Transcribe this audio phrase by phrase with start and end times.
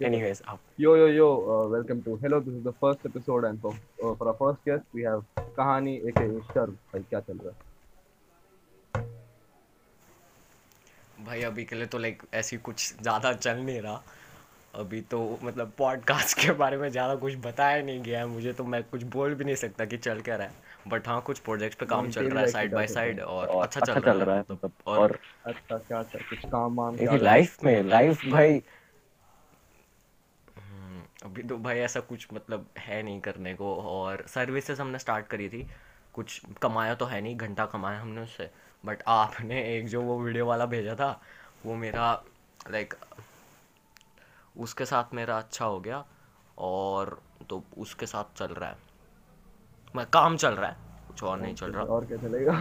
[0.00, 0.58] anyways up.
[0.78, 4.14] Yo yo yo uh, welcome to hello this is the first episode and for uh,
[4.14, 5.22] for our first guest we have
[5.56, 7.71] kahani aka sharp bhai kya chal raha
[11.24, 14.02] भाई अभी के लिए तो like ऐसी कुछ ज़्यादा चल नहीं रहा।
[14.74, 18.64] अभी तो मतलब पॉडकास्ट के बारे में ज़्यादा कुछ बताया नहीं गया है मुझे तो
[18.64, 21.78] मैं कुछ बोल भी नहीं सकता कि चल क्या रहा है। बट हाँ कुछ प्रोजेक्ट्स
[21.78, 24.72] पे काम चल रहा है साइड बाय साइड और अच्छा अच्छा चल रहा है। मतलब
[24.86, 28.62] और और अच्छा क्या चल कुछ काम वाम लाइफ में लाइफ भाई।
[30.58, 35.26] हम्म, अभी तो भाई ऐसा कुछ मतलब है नहीं करने को। और सर्विसेज़ हमने स्टार्ट
[35.26, 35.66] करी थी
[36.14, 38.50] कुछ कमाया तो है नहीं घंटा कमाया हमने उससे।
[38.86, 41.22] बट आपने एक जो वो वीडियो वाला भेजा था
[41.66, 42.24] वो मेरा
[42.70, 42.94] लाइक
[44.56, 46.04] उसके साथ मेरा अच्छा हो गया
[46.58, 48.76] और तो उसके साथ चल रहा है।
[49.96, 50.76] मैं काम चल रहा है
[51.08, 52.52] कुछ और नहीं चल रहा। और क्या चलेगा?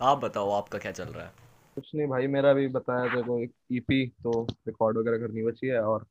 [0.02, 1.32] आप बताओ आपका क्या चल रहा है?
[1.74, 5.66] कुछ नहीं भाई मेरा भी बताया तेरे को एक ईपी तो रिकॉर्ड वगैरह करनी बची
[5.66, 6.06] है और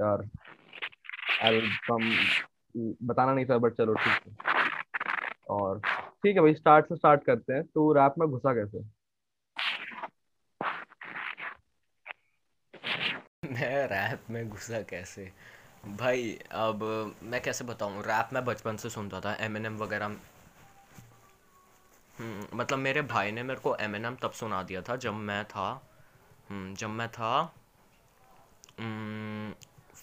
[0.00, 0.28] यार
[1.42, 2.10] एल्बम
[3.06, 4.57] बताना नहीं था बट चलो ठीक है।
[5.48, 8.84] और ठीक है भाई स्टार्ट से स्टार्ट करते हैं। तू रैप में घुसा कैसे?
[13.44, 15.32] मैं रैप में घुसा कैसे?
[15.88, 16.82] भाई अब
[17.22, 18.02] मैं कैसे बताऊँ?
[18.02, 20.16] रैप मैं बचपन से सुनता था एम एन एम वगैरह।
[22.18, 25.14] हम्म, मतलब मेरे भाई ने मेरे को एम एन एम तब सुना दिया था जब
[25.14, 25.68] मैं था।
[26.50, 27.32] हम्म, जब मैं था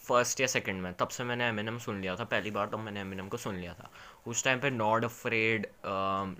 [0.08, 2.68] फ़र्स्ट या सेकंड में तब से मैंने एम एन एम सुन लिया था पहली बार
[2.68, 3.90] तब मैंने एम एन एम को सुन लिया था।
[4.28, 5.68] उस टाइम पे not afraid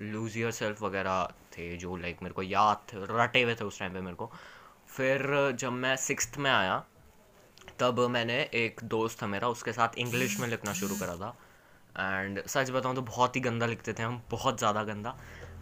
[0.04, 3.80] lose yourself वगैरह थे जो लाइक मेरे को याद थे रटे हुए थे उस
[3.80, 4.32] टाइम पे मेरे को।
[4.88, 6.84] फिर जब मैं सिक्स्थ में आया
[7.80, 11.36] तब मैंने एक दोस्त था मेरा उसके साथ इंग्लिश में लिखना शुरू करा था।
[12.00, 15.16] एंड सच बताऊँ तो बहुत ही गंदा लिखते थे हम बहुत ज़्यादा गंदा।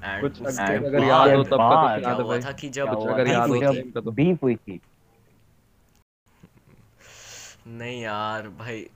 [0.03, 4.79] एंड हो है हुआ था कि जब हो का तो। बीफ हुई थी।
[7.67, 8.89] नहीं यार भाई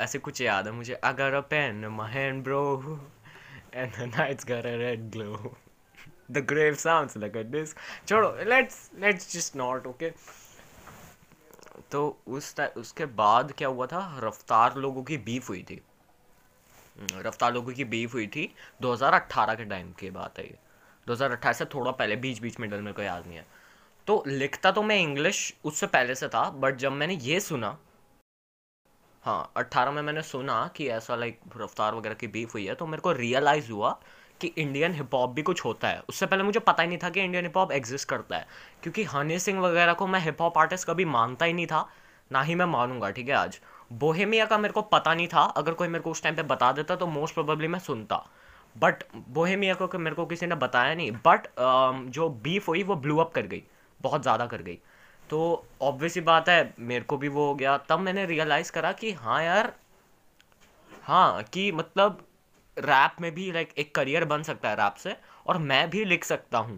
[0.00, 2.62] ऐसे कुछ याद है मुझे। अगर पेन महन brow
[3.74, 5.56] and the nights got a red glow
[6.30, 7.76] the grave sounds like a disc
[8.08, 10.12] छोड़ो let's let's just not okay
[11.92, 14.20] तो उस उसके बाद क्या हुआ था?
[14.24, 15.80] रफ्तार लोगों की बीफ हुई थी।
[16.98, 20.58] हम्म, रफ्तार लोगों की बीफ हुई थी 2018 के टाइम की बात है ये।
[21.06, 23.46] 2018 से थोड़ा पहले बीच बीच मिडल मेरे को याद नहीं है।
[24.06, 27.78] तो लिखता तो मैं इंग्लिश उससे पहले से था बट जब मैंने ये सुना
[29.24, 32.86] हाँ अट्ठारह में मैंने सुना कि ऐसा लाइक रफ्तार वगैरह की बीफ हुई है तो
[32.86, 33.90] मेरे को रियलाइज़ हुआ
[34.40, 37.10] कि इंडियन हिप हॉप भी कुछ होता है। उससे पहले मुझे पता ही नहीं था
[37.10, 38.46] कि इंडियन हिप हॉप एग्जिस्ट करता है,
[38.82, 41.88] क्योंकि हनी सिंह वगैरह को मैं हिप हॉप आर्टिस्ट कभी मानता ही नहीं था,
[42.30, 43.58] ना ही मैं मानूँगा, ठीक है, आज।
[43.94, 46.72] बोहेमिया का मेरे को पता नहीं था, अगर कोई मेरे को उस टाइम पे बता
[46.72, 48.24] देता तो मोस्ट प्रोबेबली मैं सुनता।
[48.76, 51.46] बट बोहेमिया को मेरे को किसी ने बताया नहीं बट
[52.10, 53.62] जो बीफ हुई वो ब्लू अप कर गई,
[54.00, 54.78] बहुत ज़्यादा कर गई।
[55.32, 55.40] तो
[55.82, 59.12] ऑब्वियस ही बात है मेरे को भी वो हो गया। तब मैंने रियलाइज़ करा कि
[59.12, 59.72] हाँ यार
[61.02, 62.24] हाँ कि मतलब
[62.76, 65.16] रैप में भी लाइक एक करियर बन सकता है रैप से
[65.46, 66.76] और मैं भी लिख सकता हूँ।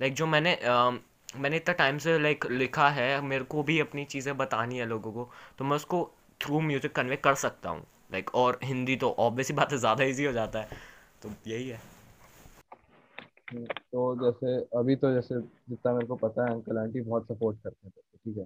[0.00, 0.98] लाइक जो मैंने अम,
[1.36, 5.12] मैंने इतना टाइम से लाइक लिखा है मेरे को भी अपनी चीज़ें बतानी है लोगों
[5.12, 5.28] को
[5.58, 6.10] तो मैं उसको
[6.40, 10.04] थ्रू म्यूज़िक कन्वे कर सकता हूँ। लाइक और हिंदी तो ऑब्वियस ही बात है ज़्यादा
[10.04, 10.78] ईजी हो जाता है।
[11.22, 11.89] तो यही है।
[13.52, 17.86] तो जैसे अभी तो जैसे जितना मेरे को पता है अंकल आंटी बहुत सपोर्ट करते
[17.86, 17.92] हैं
[18.24, 18.44] ठीक है?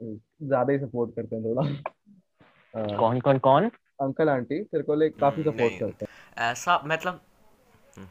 [0.00, 3.70] ज़्यादा ही सपोर्ट करते हैं थोड़ा। कौन कौन कौन?
[4.00, 7.20] अंकल आंटी तेरे को लाइक काफ़ी सपोर्ट नहीं। करते हैं। ऐसा मतलब
[7.96, 8.06] हम्म,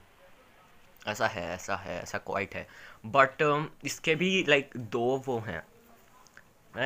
[1.07, 2.67] ऐसा है ऐसा है ऐसा क्वाइट है।
[3.05, 3.41] बट
[3.85, 5.63] इसके भी लाइक दो वो हैं।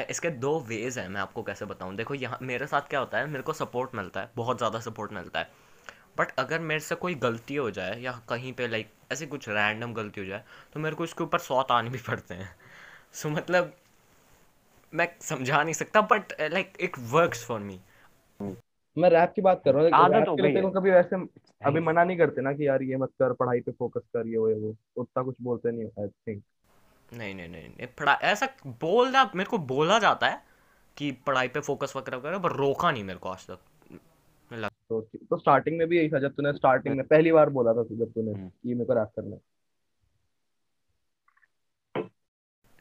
[0.09, 3.28] इसके दो वेज हैं मैं आपको कैसे बताऊँ। देखो यहाँ मेरे साथ क्या होता है
[3.28, 5.50] मेरे को सपोर्ट मिलता है बहुत ज़्यादा सपोर्ट मिलता है।
[6.17, 9.94] बट अगर मेरे से कोई गलती हो जाए या कहीं पे लाइक ऐसी कुछ रैंडम
[9.94, 12.55] गलती हो जाए तो मेरे को इसके ऊपर सौ ताने भी पड़ते हैं।
[13.13, 13.73] सो so, मतलब
[14.93, 17.79] मैं समझा नहीं सकता but like it works for me
[18.97, 21.16] मैं रैप की बात कर रहा हूँ आदत हो गई है। कभी वैसे
[21.66, 24.37] अभी मना नहीं करते ना कि यार ये मत कर पढ़ाई पे फोकस कर ये
[24.37, 26.43] वो ये वो उतना कुछ बोलते नहीं आई थिंक
[27.13, 30.43] नहीं नहीं नहीं नहीं पढ़ा ऐसा बोलना मेरे को बोला जाता है
[30.97, 33.59] कि पढ़ाई पे फोकस वगैरह करो पर रोका नहीं मेरे को आज तक।
[34.91, 34.99] तो
[35.29, 38.11] तो स्टार्टिंग में भी यही था जब तूने स्टार्टिंग में पहली बार बोला था जब
[38.11, 39.38] तूने हम्म। कि मेरे को रैप करना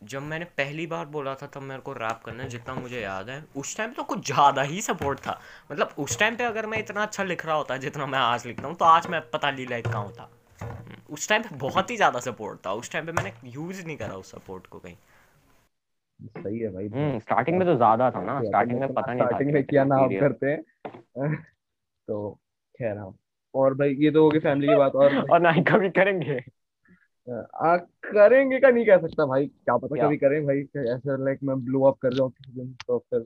[0.03, 3.45] जब मैंने पहली बार बोला था तब मेरे को रैप करना जितना मुझे याद है।
[3.57, 5.39] उस टाइम तो कुछ ज़्यादा ही सपोर्ट था।
[5.73, 8.69] मतलब उस टाइम पे अगर मैं इतना अच्छा लिख रहा होता जितना मैं आज लिखता
[8.69, 10.29] हूँ तो आज मैं पता ली लाइक कहाँ होता।
[11.11, 14.15] उस टाइम पे बहुत ही ज़्यादा सपोर्ट था। उस टाइम पे मैंने यूज़ नहीं करा
[14.15, 14.97] उस सपोर्ट को कहीं।
[16.21, 19.53] सही है भाई। हम्म स्टार्टिंग में तो ज़्यादा था ना। स्टार्टिंग में पता नहीं स्टार्टिंग
[19.53, 21.45] में क्या नाम करते हैं।
[22.11, 22.39] तो
[22.79, 23.15] खैर हाँ।
[23.55, 26.39] और भाई ये तो होगी फैमिली की बात और और ना ही कभी करेंगे
[27.55, 27.77] आ,
[28.07, 30.07] करेंगे का नहीं कह सकता भाई क्या पता क्या?
[30.07, 33.21] कभी करें भाई ऐसे लाइक मैं ब्लो अप कर जाऊँ किसी दिन तो फिर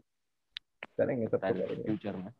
[0.99, 2.31] करेंगे सब तो करेंगे फ्यूचर में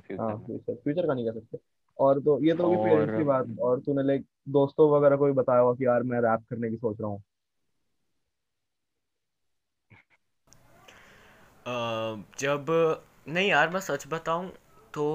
[0.00, 1.58] फ्यूचर हाँ में। फ्यूचर फ्यूचर का नहीं कह सकते।
[1.98, 5.32] और तो ये तो होगी पेरेंट्स की बात और तूने लाइक दोस्तों वगैरह को भी
[5.32, 7.22] बताया होगा कि यार मैं रैप करने की सोच रहा हूँ।
[12.38, 12.66] जब
[13.28, 14.50] नहीं यार मैं सच बताऊँ
[14.94, 15.06] तो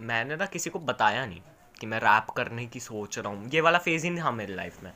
[0.00, 1.40] मैंने ना किसी को बताया नहीं
[1.80, 4.54] कि मैं रैप करने की सोच रहा हूँ। ये वाला फ़ेज़ ही नहीं था मेरी
[4.54, 4.92] लाइफ में।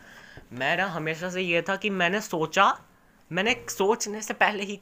[0.53, 2.73] मैं ना हमेशा से ये था कि मैंने सोचा,
[3.31, 4.81] मैंने सोचने से पहले ही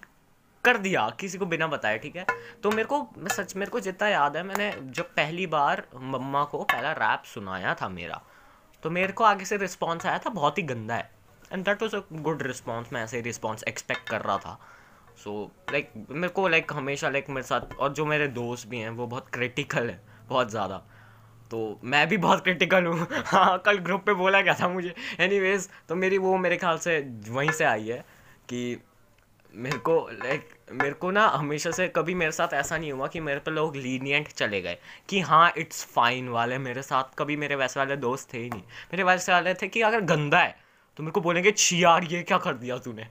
[0.64, 2.26] कर दिया, किसी को बिना बताए, ठीक है?
[2.62, 6.44] तो मेरे को, मैं सच, मेरे को जितना याद है, मैंने जब पहली बार मम्मा
[6.44, 8.20] को पहला रैप सुनाया था मेरा
[8.82, 11.10] तो मेरे को आगे से रिस्पॉन्स आया था, बहुत ही गंदा है।
[11.52, 14.58] And that was a good response मैं ऐसे रिस्पॉन्स एक्सपेक्ट कर रहा था।
[15.18, 18.90] सो लाइक मेरे को लाइक हमेशा लाइक मेरे साथ और जो मेरे दोस्त भी हैं,
[18.90, 20.76] वो बहुत क्रिटिकल है, बहुत ज़्यादा।
[21.50, 24.94] तो मैं भी बहुत क्रिटिकल हूँ। हाँ कल ग्रुप पे बोला गया था मुझे?
[25.20, 27.98] एनीवेज तो मेरी वो, मेरे ख्याल से वहीं से आई है
[28.48, 28.80] कि
[29.54, 33.20] मेरे को लाइक मेरे को ना हमेशा से कभी मेरे साथ ऐसा नहीं हुआ कि
[33.20, 34.78] मेरे पे लोग लीनियंट चले गए
[35.08, 38.62] कि हाँ इट्स फाइन वाले मेरे साथ कभी मेरे वैसे वाले दोस्त थे ही नहीं।
[38.92, 40.56] मेरे वैसे वाले थे कि अगर गंदा है
[40.98, 43.06] तो मेरे को बोलेंगे छी यार ये क्या कर दिया तूने?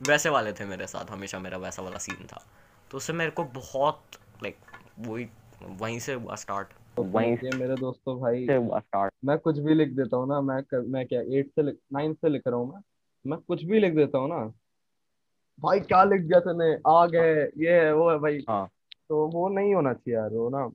[0.00, 2.42] वैसे वाले थे मेरे साथ हमेशा मेरा वैसा वाला सीन था।
[2.90, 4.02] तो उससे मेरे को बहुत
[4.42, 4.56] लाइक
[4.98, 5.28] वही
[5.62, 9.58] वहीं से हुआ स्टार्ट तो वहीं ये मेरे दोस्तों भाई से हुआ स्टार्ट मैं कुछ
[9.58, 12.56] भी लिख देता हूँ ना मैं कर, मैं क्या एट से नाइन्थ से लिख रहा
[12.56, 12.80] हूँ मैं।
[13.24, 14.52] मैं कुछ भी लिख देता हूँ ना।
[15.60, 16.76] भाई क्या लिख दिया तूने?
[16.86, 18.68] आ गए ये है वो है भाई। हाँ।
[19.08, 20.66] तो वो नहीं होना चाहिए यार वो ना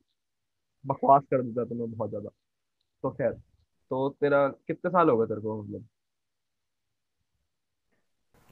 [0.85, 2.29] बकवास कर देता तुम्हें बहुत ज़्यादा।
[3.03, 3.31] तो खैर
[3.91, 5.85] तो तेरा कितने साल हो गए तेरे को मतलब?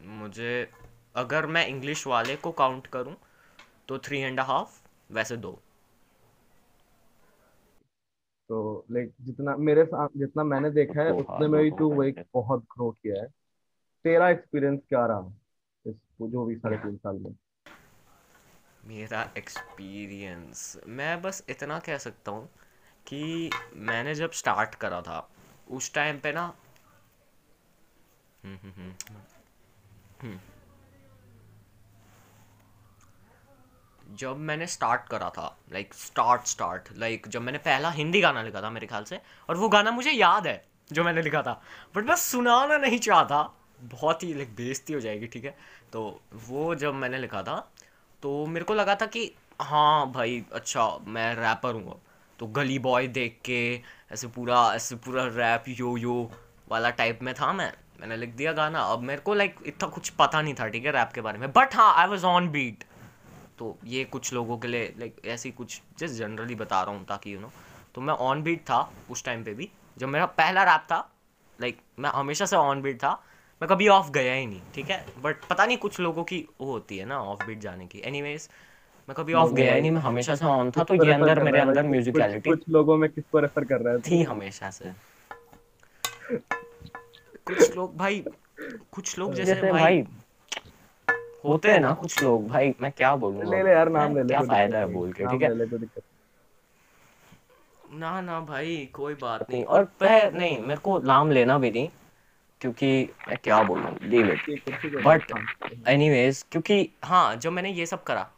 [0.01, 0.71] मुझे
[1.15, 3.15] अगर मैं इंग्लिश वाले को काउंट करूँ
[3.87, 4.81] तो थ्री एंड हाफ़
[5.11, 5.59] वैसे दो।
[8.49, 12.11] तो लाइक जितना मेरे साथ जितना मैंने देखा है उतने साल, में भी तू वही
[12.33, 13.27] बहुत ग्रो किया है।
[14.03, 15.31] तेरा एक्सपीरियंस क्या रहा?
[15.85, 17.35] इस जो भी साढ़े तीन साल में।
[18.85, 22.49] मेरा एक्सपीरियंस मैं बस इतना कह सकता हूँ
[23.07, 25.29] कि मैंने जब स्टार्ट करा था
[25.71, 26.53] उस टाइम पे ना
[28.43, 29.19] हम्म, हम्म, हम्म, हम्म।
[34.15, 38.61] जब मैंने स्टार्ट करा था लाइक स्टार्ट स्टार्ट लाइक जब मैंने पहला हिंदी गाना लिखा
[38.61, 39.19] था मेरे ख्याल से,
[39.49, 41.61] और वो गाना मुझे याद है जो मैंने लिखा था।
[41.95, 43.41] बट मैं सुनाना नहीं चाहता,
[43.83, 45.55] बहुत ही लाइक बेइज्जती हो जाएगी, ठीक है?
[45.93, 47.57] तो वो जब मैंने लिखा था
[48.23, 49.31] तो मेरे को लगा था कि
[49.61, 51.99] हाँ भाई अच्छा मैं रैपर हूँ अब।
[52.39, 53.81] तो गली बॉय देख के,
[54.11, 56.31] ऐसे पूरा ऐसे पूरा रैप यो यो
[56.71, 60.09] वाला टाइप में था मैं। मैंने लिख दिया गाना। अब मेरे को लाइक इतना कुछ
[60.19, 62.83] पता नहीं था ठीक है रैप के बारे में। बट हाँ आई वॉज़ ऑन बीट
[63.59, 67.33] तो ये कुछ लोगों के लिए लाइक ऐसी कुछ जस्ट जनरली बता रहा हूँ ताकि
[67.33, 67.51] यू नो
[67.95, 68.79] तो मैं ऑन बीट था
[69.09, 70.99] उस टाइम पे भी। जब मेरा पहला रैप था
[71.59, 73.11] लाइक मैं हमेशा से ऑन बीट था।
[73.61, 75.05] मैं कभी ऑफ़ गया ही नहीं ठीक है?
[75.21, 78.49] बट पता नहीं कुछ लोगों की वो होती है ना ऑफ़ बीट जाने की। एनीवेज
[79.07, 81.59] मैं कभी ऑफ़ गया ही नहीं मैं हमेशा से ऑन था तो ये अंदर मेरे
[81.59, 84.93] अंदर म्यूजिकलिटी कुछ लोगों में किसको रेफर कर रहा है थी हमेशा से।
[87.49, 88.23] कुछ लोग भाई
[88.91, 90.03] कुछ लोग जैसे जैसे भाई भाई
[91.45, 94.27] होते हैं ना कुछ लोग भाई मैं क्या बोलूँ ले ले यार नाम ले ले
[94.27, 95.49] क्या फ़ायदा है बोल के ठीक है?
[97.93, 101.89] ना ना भाई कोई बात नहीं और पह नहीं मेरे को नाम लेना भी नहीं
[102.61, 104.39] क्योंकि मैं क्या बोलूँ लीव इट
[105.07, 105.19] हाँ,
[105.87, 108.29] एनीवेज क्योंकि हाँ जब मैंने ये सब करा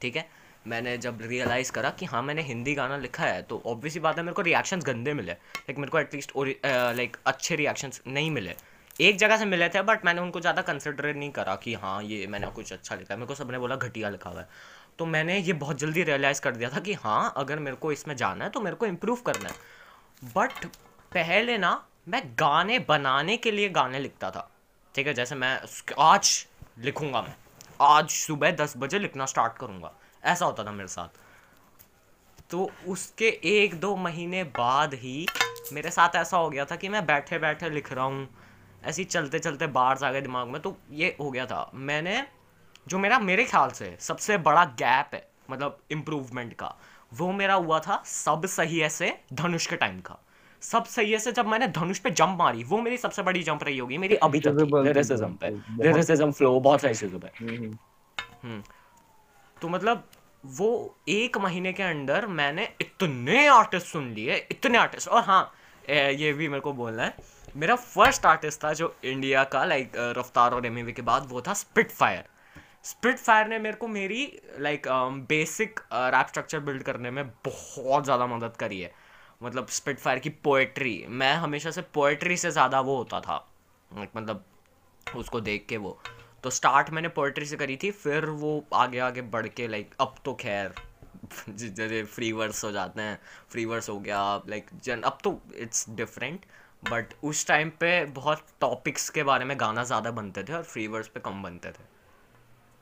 [0.00, 0.28] ठीक है?
[0.66, 4.22] मैंने जब रियलाइज़ करा कि हाँ मैंने हिंदी गाना लिखा है तो ऑब्वियसली बात है
[4.24, 8.54] मेरे को रिएक्शंस गंदे मिले। लाइक मेरे को एटलीस्ट लाइक अच्छे रिएक्शंस नहीं मिले।
[9.00, 12.26] एक जगह से मिले थे बट मैंने उनको ज़्यादा कंसिडर नहीं करा कि हाँ ये
[12.26, 14.48] मैंने कुछ अच्छा लिखा है। मेरे को सबने बोला घटिया लिखा हुआ है।
[14.98, 18.14] तो मैंने ये बहुत जल्दी रियलाइज़ कर दिया था कि हाँ अगर मेरे को इसमें
[18.16, 20.66] जाना है तो मेरे को इम्प्रूव करना है। बट
[21.12, 24.48] पहले ना, मैं गाने बनाने के लिए गाने लिखता था।
[24.94, 25.58] ठीक है, जैसे मैं
[26.00, 26.46] आज
[26.78, 27.34] लिखूँगा मैं।
[27.80, 29.92] आज सुबह दस बजे लिखना स्टार्ट करूँगा।
[30.24, 31.20] ऐसा होता था मेरे साथ।
[32.50, 35.26] तो उसके एक दो महीने बाद ही
[35.72, 38.28] मेरे साथ ऐसा हो गया था कि मैं बैठे बैठे लिख रहा हूँ।
[38.84, 42.22] ऐसे चलते चलते बार्स आ गए दिमाग में तो ये हो गया था। मैंने
[42.88, 46.74] जो मेरा मेरे ख्याल से सबसे बड़ा गैप है मतलब इम्प्रूवमेंट का
[47.14, 50.18] वो मेरा हुआ था सब सही ऐसे धनुष के टाइम का।
[50.62, 53.78] सब सही से जब मैंने धनुष पे जंप मारी वो मेरी सबसे बड़ी जंप रही
[53.78, 55.48] होगी मेरी अभी तक लिरिसिज्म पे।
[55.82, 57.76] लिरिसिज्म फ्लो बहुत सही पे हम्म,
[58.42, 58.62] हम्म।
[59.62, 60.04] तो मतलब
[60.44, 65.52] वो एक महीने के अंदर मैंने इतने आर्टिस्ट सुन लिए, इतने आर्टिस्ट और हाँ
[65.88, 67.14] ये भी मेरे को बोलना है।
[67.56, 71.54] मेरा फ़र्स्ट आर्टिस्ट था जो इंडिया का लाइक रफ्तार और एम के बाद, वो था
[71.54, 72.24] स्पिट फायर
[72.84, 74.24] स्पिट फायर ने मेरे को मेरी
[74.58, 74.86] like
[75.28, 78.92] basic rap structure build करने में बहुत ज़्यादा मदद करी है।
[79.42, 83.44] मतलब स्पिट फायर की पोएट्री मैं हमेशा से पोएट्री से ज़्यादा वो होता था।
[83.90, 84.44] मतलब
[85.06, 85.98] उसको देख के वो।
[86.44, 90.14] तो स्टार्ट मैंने पोएट्री से करी थी फिर वो आगे आगे बढ़ के लाइक अब
[90.24, 90.74] तो खैर
[91.48, 93.18] जैसे फ्री वर्स हो जाते हैं
[93.48, 96.44] फ्री वर्स हो गया लाइक जन अब तो इट्स डिफरेंट
[96.90, 100.86] बट उस टाइम पे बहुत टॉपिक्स के बारे में गाना ज़्यादा बनते थे और फ्री
[100.86, 101.84] वर्स पे कम बनते थे।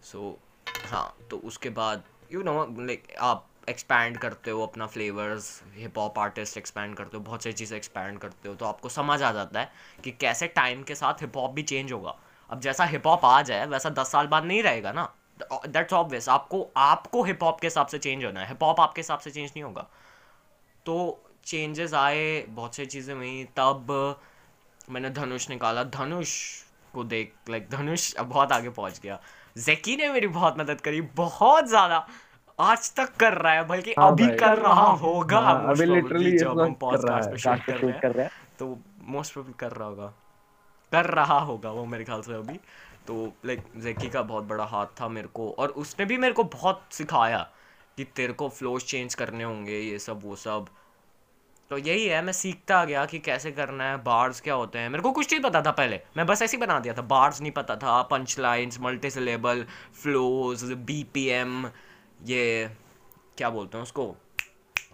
[0.03, 5.63] सो so, हाँ तो उसके बाद यू नो लाइक आप एक्सपैंड करते हो अपना flavours
[5.75, 9.23] hip hop artist expand करते हो बहुत सारी चीज़ें एक्सपैंड करते हो तो आपको समझ
[9.23, 9.71] आ जाता है
[10.05, 12.17] कि कैसे टाइम के साथ हिप हॉप भी चेंज होगा।
[12.51, 15.09] अब जैसा हिप हॉप आ जाए वैसा दस साल बाद नहीं रहेगा ना।
[15.43, 19.01] दैट्स ऑब्वियस आपको आपको हिप हॉप के हिसाब से चेंज होना है। हिप हॉप आपके
[19.01, 19.87] हिसाब से चेंज नहीं होगा।
[20.87, 20.97] तो
[21.47, 23.93] चेंजेस आए बहुत सारी चीज़ें हुई। तब
[24.91, 26.33] मैंने धनुष निकाला। धनुष
[26.95, 29.19] को देख लाइक धनुष अब बहुत आगे पहुँच गया।
[29.57, 32.07] जैकी ने मेरी बहुत मदद करी। बहुत ज़्यादा
[32.59, 35.85] आज तक कर रहा है बल्कि हाँ अभी कर रहा होगा। हाँ, अभी
[36.29, 36.75] इस जब हम
[37.11, 40.13] है, पे हैं कर रहा है। तो मोस्ट प्रोबेबली कर रहा होगा।
[40.93, 42.59] कर रहा होगा वो मेरे ख्याल से अभी।
[43.07, 46.45] तो लाइक जैकी का बहुत बड़ा हाथ था मेरे को और उसने भी मेरे को
[46.45, 47.39] बहुत सिखाया
[47.97, 50.67] कि तेरे को फ्लोज चेंज करने होंगे, ये सब, वो सब।
[51.71, 55.03] तो यही है, मैं सीखता गया कि कैसे करना है बार्स क्या होते हैं। मेरे
[55.03, 57.53] को कुछ नहीं पता था पहले। मैं बस ऐसे ही बना दिया था। बार्स नहीं
[57.53, 59.65] पता था punch lines multi syllable
[60.03, 61.67] flows BPM
[62.27, 62.71] ये,
[63.39, 64.15] क्या बोलते हैं उसको?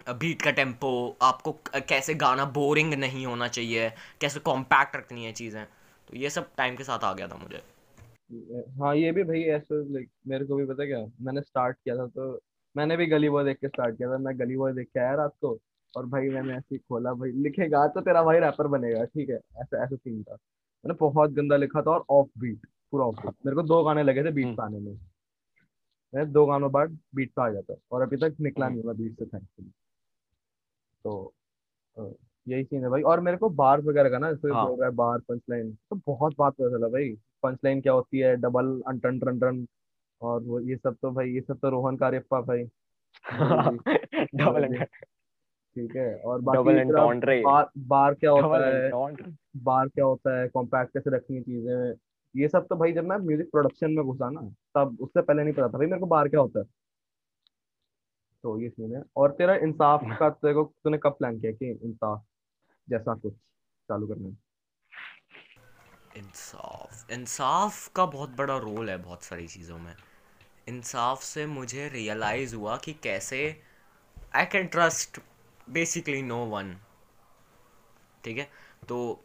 [0.09, 1.51] बीट का टेंपो आपको
[1.87, 3.89] कैसे गाना बोरिंग नहीं होना चाहिए,
[4.21, 5.65] कैसे कॉम्पैक्ट रखनी है चीज़ें।
[6.09, 7.61] तो ये सब टाइम के साथ आ गया था मुझे।
[8.79, 10.99] हाँ ये भी भाई ऐसे लाइक मेरे को भी पता क्या?
[11.21, 12.39] मैंने स्टार्ट किया था तो
[12.75, 15.13] मैंने भी गली बॉय देख के स्टार्ट किया था। मैं गली बॉय देख के आया
[15.15, 15.57] रात को
[15.97, 19.35] और भाई मैंने ऐसे ही खोला भाई लिखेगा तो तेरा भाई रैपर बनेगा ठीक है?
[19.35, 23.35] ऐसा ऐसा सीन था। मैंने बहुत गंदा लिखा था और ऑफ़ बीट पूरा ऑफ़ बीट
[23.45, 24.93] मेरे को दो गाने लगे थे बीट पे आने में।
[26.13, 29.19] मैं दो गानों बाद बीट पे आ जाता और अभी तक निकला नहीं हुआ बीट
[29.19, 29.71] से थैंकफुली
[31.03, 31.33] तो
[32.47, 34.89] यही सीन है भाई। और मेरे को बार्स वगैरह का ना जैसे हाँ। बोल रहा
[34.89, 37.09] है बार पंच लाइन तो बहुत बात पता चला भाई।
[37.43, 38.35] पंच लाइन क्या होती है?
[38.35, 39.67] डबल अनटन टन टन
[40.21, 42.63] और वो ये सब तो भाई ये सब तो रोहन का रिप्पा भाई।
[44.35, 44.85] डबल
[45.75, 46.85] ठीक है और बाकी
[47.41, 48.91] बार बार क्या होता है?
[49.57, 50.47] बार क्या होता है?
[50.47, 51.93] कॉम्पैक्ट कैसे रखनी चीज़ें?
[52.35, 54.41] ये सब तो भाई जब मैं म्यूज़िक प्रोडक्शन में घुसा ना
[54.75, 56.65] तब उससे पहले नहीं पता था भाई मेरे को बार क्या होता है।
[58.43, 61.79] तो ये सीन है। और तेरा इंसाफ का तेरे को तूने कब प्लान किया कि
[61.83, 62.21] इंसाफ?
[62.87, 63.33] जैसा कुछ
[63.89, 64.35] चालू करना
[66.17, 69.95] इंसाफ। इंसाफ का बहुत बड़ा रोल है बहुत सारी चीज़ों में।
[70.67, 73.39] इंसाफ से मुझे रियलाइज़ हुआ कि कैसे
[74.35, 75.19] I can trust
[75.69, 76.75] basically no one
[78.23, 78.49] ठीक है?
[78.89, 79.23] तो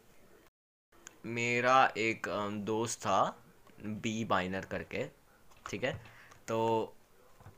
[1.25, 2.27] मेरा एक
[2.65, 3.21] दोस्त था
[3.81, 5.05] बी बाइनर करके।
[5.69, 5.93] ठीक है?
[6.47, 6.57] तो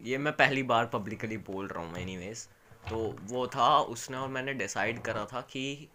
[0.01, 2.47] ये मैं पहली बार पब्लिकली बोल रहा हूँ एनीवेज
[2.89, 5.87] तो वो था उसने और मैंने डिसाइड करा था कि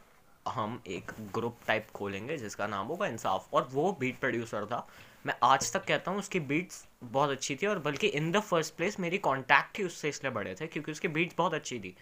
[0.47, 4.87] हम एक ग्रुप टाइप खोलेंगे जिसका नाम होगा इंसाफ। और वो बीट प्रोड्यूसर था।
[5.27, 8.75] मैं आज तक कहता हूँ उसकी बीट्स बहुत अच्छी थी और बल्कि इन द फ़र्स्ट
[8.77, 11.95] प्लेस मेरी कॉन्टैक्ट ही उससे इसलिए बड़े थे क्योंकि उसकी बीट्स बहुत अच्छी थी।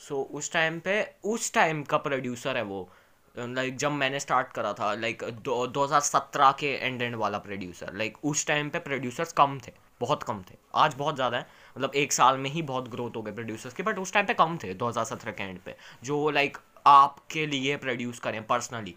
[0.00, 2.88] सो so, उस टाइम पे उस टाइम का प्रोड्यूसर है वो।
[3.34, 7.38] लाइक जब मैंने स्टार्ट करा था लाइक दो दो हज़ार सत्रह के एंड एंड वाला
[7.38, 11.46] प्रोड्यूसर लाइक उस टाइम पे प्रोड्यूसर्स कम थे। बहुत कम थे। आज बहुत ज़्यादा है।
[11.76, 14.34] मतलब एक साल में ही बहुत ग्रोथ हो गए प्रोड्यूसर्स की बट उस टाइम पे
[14.34, 15.74] कम थे 2017 के एंड पे।
[16.04, 18.94] जो लाइक आपके लिए प्रोड्यूस करें पर्सनली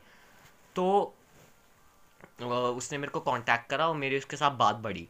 [0.75, 1.13] तो
[2.41, 5.07] उसने मेरे को कांटेक्ट करा और मेरी उसके साथ बात बढ़ी।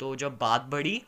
[0.00, 1.02] तो जब बात बढ़ी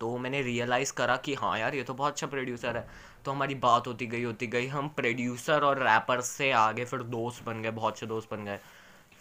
[0.00, 2.86] तो मैंने रियलाइज़ करा कि हाँ यार, ये तो बहुत अच्छा प्रोड्यूसर है।
[3.24, 7.44] तो हमारी बात होती गई होती गई। हम प्रोड्यूसर और रैपर से आगे फिर दोस्त
[7.44, 8.58] बन गए, बहुत से दोस्त बन गए।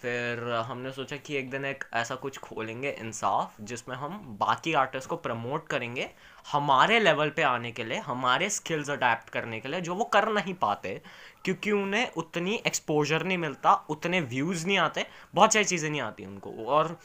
[0.01, 5.09] फिर हमने सोचा कि एक दिन एक ऐसा कुछ खोलेंगे इंसाफ, जिसमें हम बाकी आर्टिस्ट
[5.09, 6.09] को प्रमोट करेंगे
[6.51, 10.27] हमारे लेवल पे आने के लिए, हमारे स्किल्स अडेप्ट करने के लिए, जो वो कर
[10.29, 11.01] नहीं पाते,
[11.45, 16.25] क्योंकि उन्हें उतनी एक्सपोजर नहीं मिलता, उतने व्यूज़ नहीं आते, बहुत सारी चीज़ें नहीं आती
[16.25, 16.97] उनको। और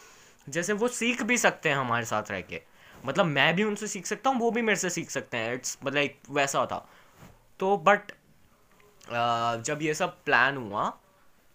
[0.46, 2.62] जैसे वो सीख भी सकते हैं हमारे साथ रह के।
[3.04, 5.78] मतलब मैं भी उनसे सीख सकता हूँ, वो भी मेरे से सीख सकते हैं। इट्स
[5.84, 6.86] मतलब वैसा था।
[7.60, 8.12] तो बट
[9.60, 10.88] जब ये सब प्लान हुआ,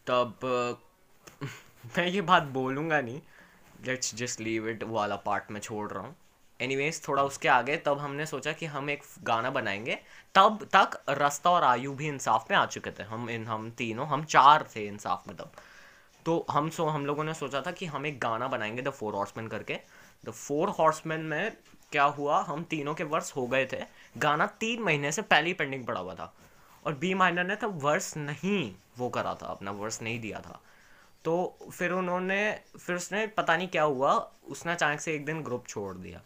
[0.07, 0.39] तब
[1.85, 3.21] मैं ये बात बोलूँगा नहीं।
[3.87, 6.15] लेट्स जस्ट लीव इट वाला पार्ट मैं छोड़ रहा हूँ।
[6.61, 9.99] एनीवेज थोड़ा उसके आगे तब हमने सोचा कि हम एक गाना बनाएँगे।
[10.35, 14.07] तब तक रास्ता और आयु भी इंसाफ में आ चुके थे। हम इन, हम तीनों,
[14.07, 15.51] हम चार थे इंसाफ में तब।
[16.25, 19.13] तो हम सो, हम लोगों ने सोचा था कि हम एक गाना बनाएँगे द फोर
[19.13, 19.79] हॉर्समैन करके।
[20.25, 21.57] द फोर हॉर्समैन में
[21.91, 23.83] क्या हुआ, हम तीनों के वर्स हो गए थे।
[24.17, 26.33] गाना तीन महीने से पहले ही पेंडिंग पड़ा हुआ था।
[26.85, 30.61] और बी माइनर ने तब वर्स नहीं वो करा था, अपना वर्स नहीं दिया था।
[31.25, 31.33] तो
[31.71, 32.39] फिर उन्होंने
[32.77, 34.13] फिर उसने पता नहीं क्या हुआ
[34.49, 36.21] उसने अचानक से एक दिन ग्रुप छोड़ दिया।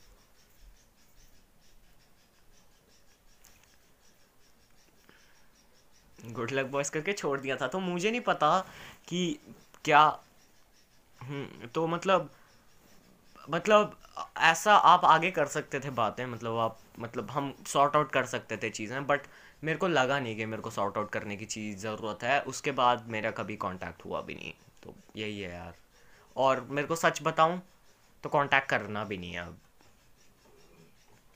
[6.32, 8.60] गुड लक बॉयस करके छोड़ दिया था। तो मुझे नहीं पता
[9.08, 9.22] कि
[9.86, 10.02] क्या
[11.22, 12.30] हम्म, तो मतलब
[13.50, 13.96] मतलब
[14.40, 18.58] ऐसा आप आगे कर सकते थे बातें मतलब आप मतलब हम सॉर्ट आउट कर सकते
[18.58, 19.28] थे चीज़ें बट
[19.64, 22.72] मेरे को लगा नहीं कि मेरे को सॉर्ट आउट करने की चीज़ ज़रूरत है। उसके
[22.82, 24.54] बाद मेरा कभी कांटेक्ट हुआ भी नहीं।
[24.86, 25.76] तो यही है यार।
[26.38, 27.62] और मेरे को सच बताऊँ
[28.24, 29.58] तो कांटेक्ट करना भी नहीं है अब।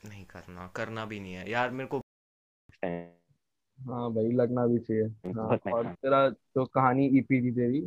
[0.06, 2.00] नहीं करना करना भी नहीं है। यार मेरे को
[3.78, 7.82] हाँ भाई लगना भी चाहिए। हाँ और तेरा जो कहानी ईपी थी तेरी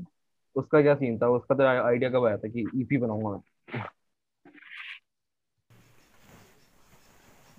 [0.56, 1.28] उसका क्या सीन था?
[1.30, 3.42] उसका तो आइडिया कब आया था कि ईपी बनाऊँगा मैं?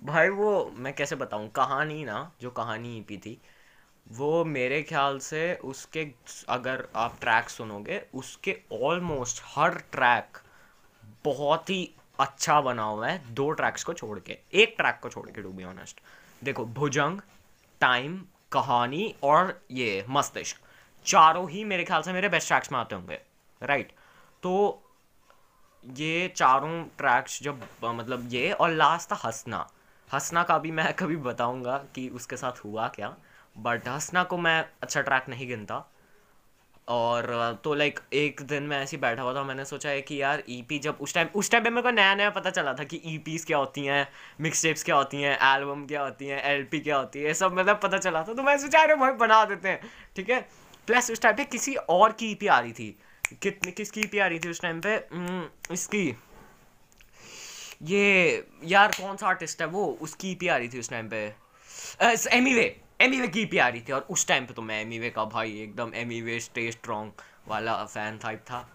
[0.03, 1.49] भाई वो मैं कैसे बताऊँ?
[1.49, 3.39] कहानी ना जो कहानी ईपी थी
[4.07, 6.07] वो मेरे ख्याल से उसके,
[6.49, 10.37] अगर आप ट्रैक सुनोगे, उसके ऑलमोस्ट हर ट्रैक
[11.25, 15.29] बहुत ही अच्छा बना हुआ है, दो ट्रैक्स को छोड़ के। एक ट्रैक को छोड़
[15.29, 16.01] के टू बी ऑनेस्ट
[16.43, 17.19] देखो, भुजंग
[17.81, 18.21] टाइम
[18.51, 20.57] कहानी और ये मस्तिष्क,
[21.05, 23.19] चारों ही मेरे ख्याल से मेरे बेस्ट ट्रैक्स में आते होंगे
[23.61, 23.91] राइट
[24.43, 24.81] तो
[25.83, 29.57] ये चारों ट्रैक्स जब मतलब ये और लास्ट था हंसना।
[30.09, 33.15] हंसना का भी मैं कभी बताऊँगा कि उसके साथ हुआ क्या।
[33.55, 35.85] बट हंसना को मैं अच्छा ट्रैक नहीं गिनता।
[36.87, 37.25] और
[37.63, 40.43] तो लाइक एक दिन मैं ऐसे ही बैठा हुआ था मैंने सोचा है कि यार
[40.49, 43.01] ईपी जब उस टाइम उस टाइम पे मेरे को नया नया पता चला था कि
[43.05, 44.07] ईपीज क्या होती हैं
[44.41, 47.79] मिक्स टेप्स क्या होती हैं एल्बम क्या होती हैं एलपी क्या होती है सब मतलब
[47.83, 49.79] पता चला था। तो मैं सोचा, अरे भाई बना देते हैं।
[50.15, 50.39] ठीक है?
[50.87, 52.97] प्लस उस टाइम पे किसी और की ईपी आ रही थी।
[53.41, 54.95] कितनी, किसकी ईपी आ रही थी उस टाइम पे?
[55.73, 56.07] इसकी।
[57.83, 59.85] ये, यार, कौन सा आर्टिस्ट है वो?
[60.01, 61.25] उसकी ईपी आ रही थी उस टाइम पे।
[62.01, 65.25] एमीवे एमीवे की ईपी आ रही थी और उस टाइम पे तो मैं एमीवे का
[65.25, 67.11] भाई एकदम एमीवे स्टे स्ट्रॉन्ग
[67.47, 68.67] वाला फ़ैन टाइप था।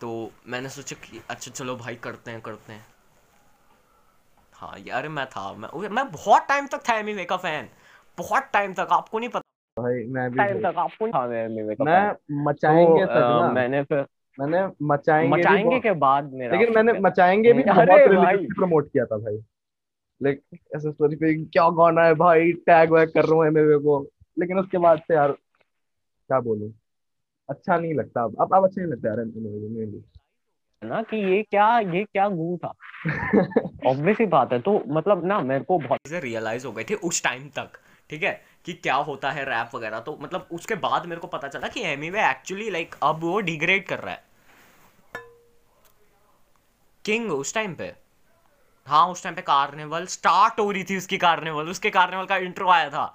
[0.00, 2.84] तो मैंने सोचा कि अच्छा चलो भाई करते हैं करते हैं।
[4.52, 7.68] हाँ यार मैं था मैं मैं बहुत टाइम तक था एमीवे का फ़ैन
[8.18, 11.48] बहुत टाइम तक आपको नहीं पता। भाई मैं भी टाइम तक आपको नहीं था मैं
[11.48, 14.06] मेरे का मैं मचाएँगे तो, तक ना। मैंने फिर
[14.38, 18.00] मैंने मचाएँगे मचाएँगे के बाद मेरा लेकिन मैंने मचाएँगे भी बहुत
[18.56, 19.36] प्रमोट किया था भाई।
[20.22, 20.42] लाइक
[20.76, 22.52] ऐसे स्टोरी पे क्या गाना है भाई?
[22.52, 24.08] टैग वैग कर रहा हूँ एमएवे को।
[24.38, 25.32] लेकिन उसके बाद से यार
[26.28, 26.72] क्या बोलूँ?
[27.50, 30.02] अच्छा नहीं लगता अब। अब अब अच्छा नहीं लगता यार एमएवे
[30.84, 32.68] ना कि ये क्या ये क्या गू था?
[33.86, 36.94] ऑब्वियस ही बात है। तो मतलब ना मेरे को बहुत चीज़ें रियलाइज़ हो गई थी
[36.94, 37.72] उस टाइम तक
[38.10, 38.42] ठीक है?
[38.64, 41.82] कि क्या होता है रैप वगैरह। तो मतलब उसके बाद मेरे को पता चला कि
[41.82, 44.22] एमीवे एक्चुअली लाइक अब वो डिग्रेड कर रहा है।
[47.04, 48.01] किंग उस टाइम पे।
[48.86, 52.68] हाँ उस टाइम पे कार्निवल स्टार्ट हो रही थी उसकी कार्निवल उसके कार्निवल का इंट्रो
[52.70, 53.14] आया था।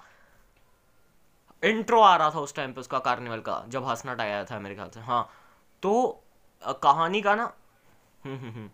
[1.62, 4.74] इंट्रो आ रहा था उस टाइम पे उसका कार्निवल का, जब हंसनाट आया था मेरे
[4.74, 5.28] ख्याल से हाँ।
[5.82, 6.22] तो
[6.82, 7.52] कहानी का ना
[8.24, 8.68] हम्म हम्म हम्म।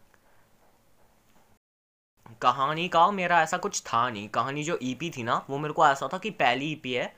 [2.42, 5.86] कहानी का मेरा ऐसा कुछ था नहीं। कहानी जो ईपी थी ना, वो मेरे को
[5.86, 7.14] ऐसा था कि पहली ईपी है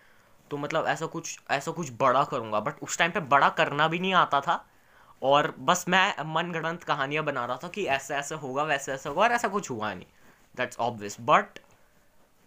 [0.50, 3.98] तो मतलब ऐसा कुछ ऐसा कुछ बड़ा करूँगा बट उस टाइम पे बड़ा करना भी
[3.98, 4.64] नहीं आता था।
[5.22, 9.22] और बस मैं मनगढ़ंत कहानियाँ बना रहा था कि ऐसे ऐसे होगा वैसे ऐसे होगा
[9.22, 10.06] और ऐसा कुछ हुआ नहीं।
[10.56, 11.58] दैट्स ऑब्वियस बट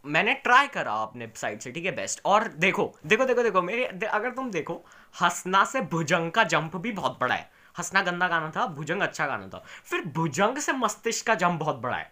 [0.06, 3.90] मैंने ट्राई करा अपने साइड से ठीक है बेस्ट और देखो देखो देखो देखो मेरे
[3.94, 4.74] दे, अगर तुम देखो
[5.22, 9.28] हंसना से भुजंग का जंप भी बहुत बड़ा है। हंसना गंदा गाना था भुजंग अच्छा
[9.28, 12.12] गाना था। फिर भुजंग से मस्तिष्क का जंप बहुत बड़ा है।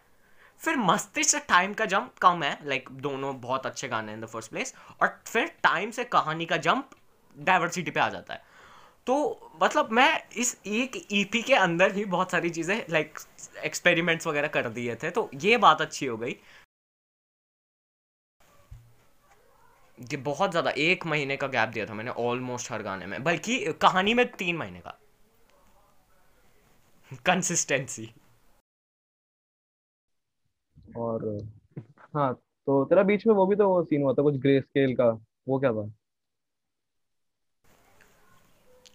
[0.61, 4.23] फिर मस्तिष्क से टाइम का जंप कम है लाइक दोनों बहुत अच्छे गाने हैं इन
[4.23, 6.89] द फ़र्स्ट प्लेस और फिर टाइम से कहानी का जंप
[7.35, 8.46] डाइवर्सिटी पे आ जाता है।
[9.07, 9.15] तो
[9.63, 13.19] मतलब मैं इस एक ईपी के अंदर ही बहुत सारी चीज़ें लाइक
[13.65, 16.35] एक्सपेरिमेंट्स वगैरह कर दिए थे तो ये बात अच्छी हो गई।
[19.97, 23.57] ये बहुत ज़्यादा, एक महीने का गैप दिया था मैंने ऑलमोस्ट हर गाने में। बल्कि
[23.81, 24.97] कहानी में तीन महीने का।
[27.25, 28.09] कंसिस्टेंसी
[30.97, 31.25] और
[32.15, 32.33] हाँ
[32.67, 35.09] तो तेरा बीच में वो भी तो वो सीन हुआ था, कुछ ग्रे स्केल का,
[35.47, 35.91] वो क्या था?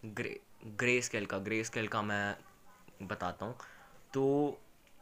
[0.03, 0.39] ग्रे
[0.79, 2.37] ग्रे स्केल का ग्रे स्केल का मैं
[3.03, 3.55] बताता हूँ।
[4.15, 4.59] तो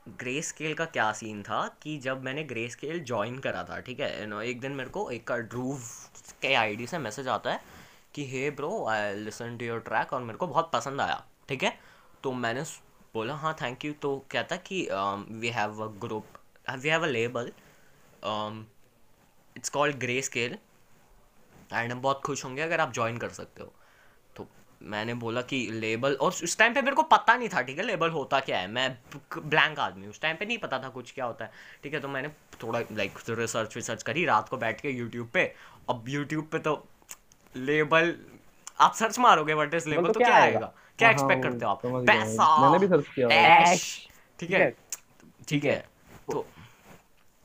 [0.06, 4.00] ग्रे स्केल का क्या सीन था कि जब मैंने ग्रे स्केल ज्वाइन करा था, ठीक
[4.00, 4.26] है?
[4.26, 5.80] नो एक दिन मेरे को एक ड्रूव
[6.42, 7.60] के आईडी से मैसेज आता है
[8.14, 11.62] कि hey bro I listen to your track और मेरे को बहुत पसंद आया, ठीक
[11.62, 11.78] है?
[12.22, 12.62] तो मैंने
[13.14, 14.82] बोला हाँ थैंक यू तो कहता कि
[15.30, 16.38] we have a group
[16.70, 17.52] we have a label
[19.56, 20.58] it's called grey scale
[21.72, 23.72] and हम बहुत खुश होंगे अगर आप ज्वाइन कर सकते हो।
[24.82, 27.84] मैंने बोला कि लेबल और उस टाइम पे मेरे को पता नहीं था ठीक है?
[27.84, 28.68] लेबल होता क्या है?
[28.68, 28.98] मैं
[29.38, 31.50] ब्लैंक आदमी उस टाइम पे नहीं पता था कुछ क्या होता है।
[31.82, 32.28] ठीक है तो मैंने
[32.62, 35.54] थोड़ा लाइक रिसर्च विसर्च करी रात को बैठ के यूट्यूब पे।
[35.90, 36.88] अब यूट्यूब पे तो
[37.56, 38.14] लेबल
[38.80, 40.72] आप सर्च मारोगे व्हाट इज़ लेबल तो तो क्या आएगा?
[40.98, 43.76] क्या हाँ, एक्सपेक्ट करते हो आप। पैसा मैंने भी सर्च किया है।
[44.40, 44.76] ठीक है।
[45.48, 45.88] ठीक है।
[46.32, 46.46] तो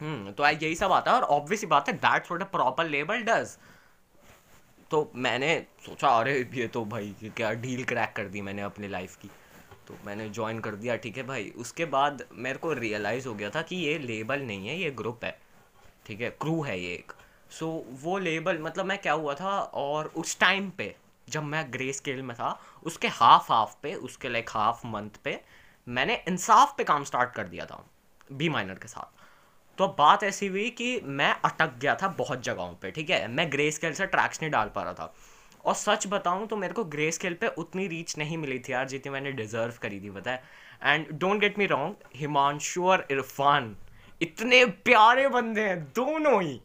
[0.02, 2.52] हम्म तो आई- यही सब आता है और ऑब्वियस ही बात है that's what a
[2.52, 3.58] proper label does
[4.91, 9.15] तो मैंने सोचा अरे ये तो भाई क्या डील क्रैक कर दी मैंने अपनी लाइफ
[9.15, 9.30] की.
[9.88, 13.50] तो मैंने ज्वाइन कर दिया ठीक है भाई। उसके बाद मेरे को रियलाइज़ हो गया
[13.50, 15.39] था कि ये लेबल नहीं है ये ग्रुप है।
[16.06, 17.12] ठीक है क्रू है ये एक।
[17.52, 20.95] सो so, वो लेबल मतलब मैं क्या हुआ था और उस टाइम पे
[21.30, 25.41] जब मैं ग्रे स्केल में था उसके हाफ़ हाफ़ पे उसके लाइक हाफ़ मंथ पे
[25.88, 27.84] मैंने इंसाफ पे काम स्टार्ट कर दिया था
[28.32, 29.14] बी माइनर के साथ।
[29.77, 33.27] तो अब बात ऐसी हुई कि मैं अटक गया था बहुत जगहों पे, ठीक है?
[33.27, 35.13] मैं ग्रे स्केल से ट्रैक्स नहीं डाल पा रहा था।
[35.65, 38.88] और सच बताऊँ तो मेरे को ग्रे स्केल पे उतनी रीच नहीं मिली थी यार,
[38.88, 40.41] जितनी मैंने डिजर्व करी थी है?
[40.83, 43.75] And don't get me wrong Himanshu और इरफान
[44.21, 46.59] इतने प्यारे बंदे हैं, दोनों ही।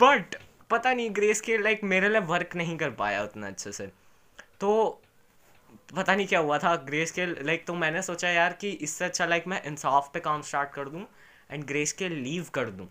[0.00, 0.34] बट
[0.70, 3.86] पता नहीं ग्रे स्केल लाइक मेरे लिए वर्क नहीं कर पाया उतना अच्छे से।
[4.60, 5.02] तो
[5.96, 9.26] पता नहीं क्या हुआ था ग्रे स्केल लाइक तो मैंने सोचा यार कि इससे अच्छा
[9.26, 11.04] लाइक मैं इंसाफ पे काम स्टार्ट कर दूँ।
[11.50, 12.88] एंड ग्रे स्केल लीव कर दूँ।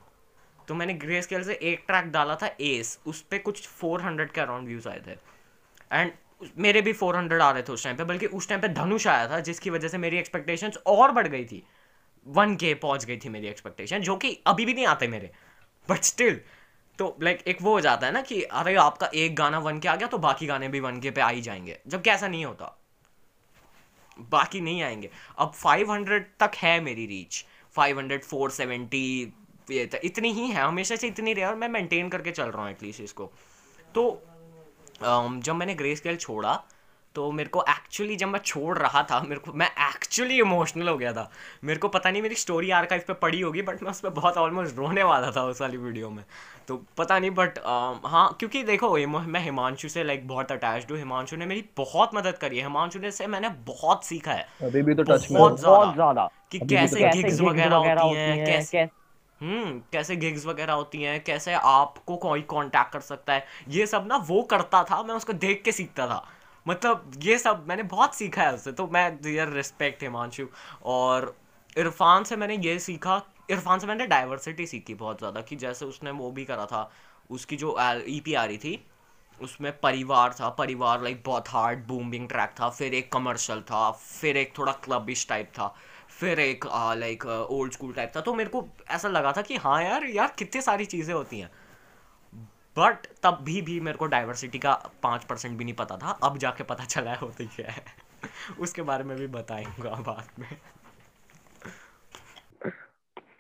[0.68, 4.42] तो मैंने ग्रे स्केल से एक ट्रैक डाला था एस, उस पर कुछ 400 के
[4.42, 5.12] अराउंड व्यूज़ आए थे।
[5.92, 6.12] एंड
[6.58, 9.30] मेरे भी 400 आ रहे थे उस टाइम पे, बल्कि उस टाइम पे धनुष आया
[9.30, 11.68] था, जिसकी वजह से मेरी एक्सपेक्टेशंस और बढ़ गई थी।
[12.28, 15.32] वन के पहुँच गई थी मेरी एक्सपेक्टेशन जो कि अभी भी नहीं आते मेरे।
[15.90, 16.42] बट स्टिल
[17.00, 19.88] तो लाइक एक वो हो जाता है ना कि, अरे, आपका एक गाना वन के
[19.88, 22.46] आ गया तो बाकी गाने भी वन के पे आ ही जाएँगे। जबकि ऐसा नहीं
[22.46, 22.80] होता।
[24.20, 29.32] बाकी नहीं आएँगे। अब 500 तक है मेरी रीच 500 470
[29.72, 32.62] ये त- इतनी ही है हमेशा से इतनी रही और मैं मेंटेन करके चल रहा
[32.62, 33.32] हूँ एटलीस्ट इसको।
[33.96, 34.22] तो
[35.04, 36.62] जब मैंने ग्रे स्केल छोड़ा
[37.16, 40.98] तो मेरे को एक्चुअली जब मैं छोड़ रहा था मेरे को मैं एक्चुअली इमोशनल हो
[40.98, 41.32] गया था।
[41.64, 44.38] मेरे को पता नहीं मेरी स्टोरी आर्काइव पे पड़ी होगी बट मैं उस पर बहुत
[44.38, 46.24] ऑलमोस्ट रोने वाला था उस वाली वीडियो में।
[46.68, 47.60] तो पता नहीं बट
[48.06, 52.38] हाँ क्योंकि देखो मैं हिमांशु से लाइक बहुत अटैच्ड हूँ। हिमांशु ने मेरी बहुत मदद
[52.38, 55.60] करी है। हिमांशु ने से मैंने बहुत सीखा है। अभी भी तो टच में बहुत
[55.60, 55.78] ज़्यादा।
[56.60, 58.88] कि कैसे गिग्स gigs वगैरह होती हैं कैसे
[59.42, 64.06] हम्म कैसे गिग्स वगैरह होती हैं कैसे आपको कोई कांटेक्ट कर सकता है। ये सब
[64.08, 66.24] ना वो करता था मैं उसको देख के सीखता था।
[66.66, 70.46] मतलब ये सब मैंने बहुत सीखा है उससे तो मैं डियर रिस्पेक्ट हिमांशु।
[70.86, 71.36] और
[71.78, 76.12] इरफान से मैंने ये सीखा इरफान से मैंने डाइवर्सिटी सीखी बहुत ज़्यादा कि जैसे उसने
[76.12, 76.90] वो भी करा था
[77.30, 78.86] उसकी जो ईपी आ रही थी
[79.40, 84.38] उसमें परिवार था परिवार लाइक बहुत हार्ड बूमिंग ट्रैक था फिर एक कमर्शियल था फिर
[84.38, 85.74] एक थोड़ा क्लबिश टाइप था।
[86.20, 86.66] फिर एक
[86.98, 90.36] लाइक ओल्ड स्कूल टाइप था। तो मेरे को ऐसा लगा था कि हाँ यार यार
[90.40, 91.52] कितनी सारी चीज़ें होती हैं।
[92.78, 94.74] बट तब भी भी मेरे को डाइवर्सिटी का
[95.04, 97.86] पाँच परसेंट भी नहीं पता था। अब जाके पता चला है होती क्या है।
[98.60, 100.58] उसके बारे में भी बताएँगा बाद में।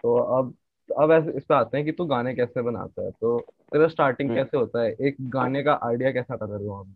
[0.03, 0.55] तो अब
[0.99, 3.11] अब ऐसे इस पे आते हैं कि तू गाने कैसे बनाता है?
[3.11, 3.39] तो
[3.73, 4.91] तेरा स्टार्टिंग हम्म। कैसे होता है?
[4.91, 6.87] एक गाने का आइडिया कैसा आता तेरे को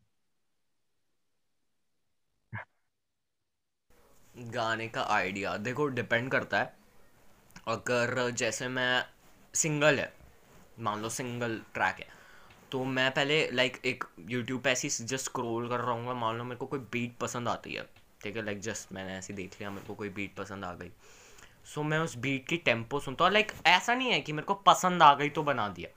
[4.40, 6.74] गाने का आइडिया देखो डिपेंड करता है।
[7.68, 9.06] अगर जैसे मैं
[9.54, 10.14] सिंगल है
[10.80, 12.08] मान लो सिंगल ट्रैक है
[12.72, 16.44] तो मैं पहले लाइक एक यूट्यूब पे ऐसी जस्ट स्क्रोल कर रहा हूँ मान लो
[16.44, 17.86] मेरे को कोई बीट पसंद आती है
[18.24, 18.46] ठीक है?
[18.46, 20.92] लाइक जस्ट मैंने ऐसे देख लिया मेरे को कोई बीट पसंद आ गई।
[21.66, 24.46] सो so, मैं उस बीट की टेंपो सुनता हूँ लाइक ऐसा नहीं है कि मेरे
[24.46, 25.90] को पसंद आ गई तो बना दिया।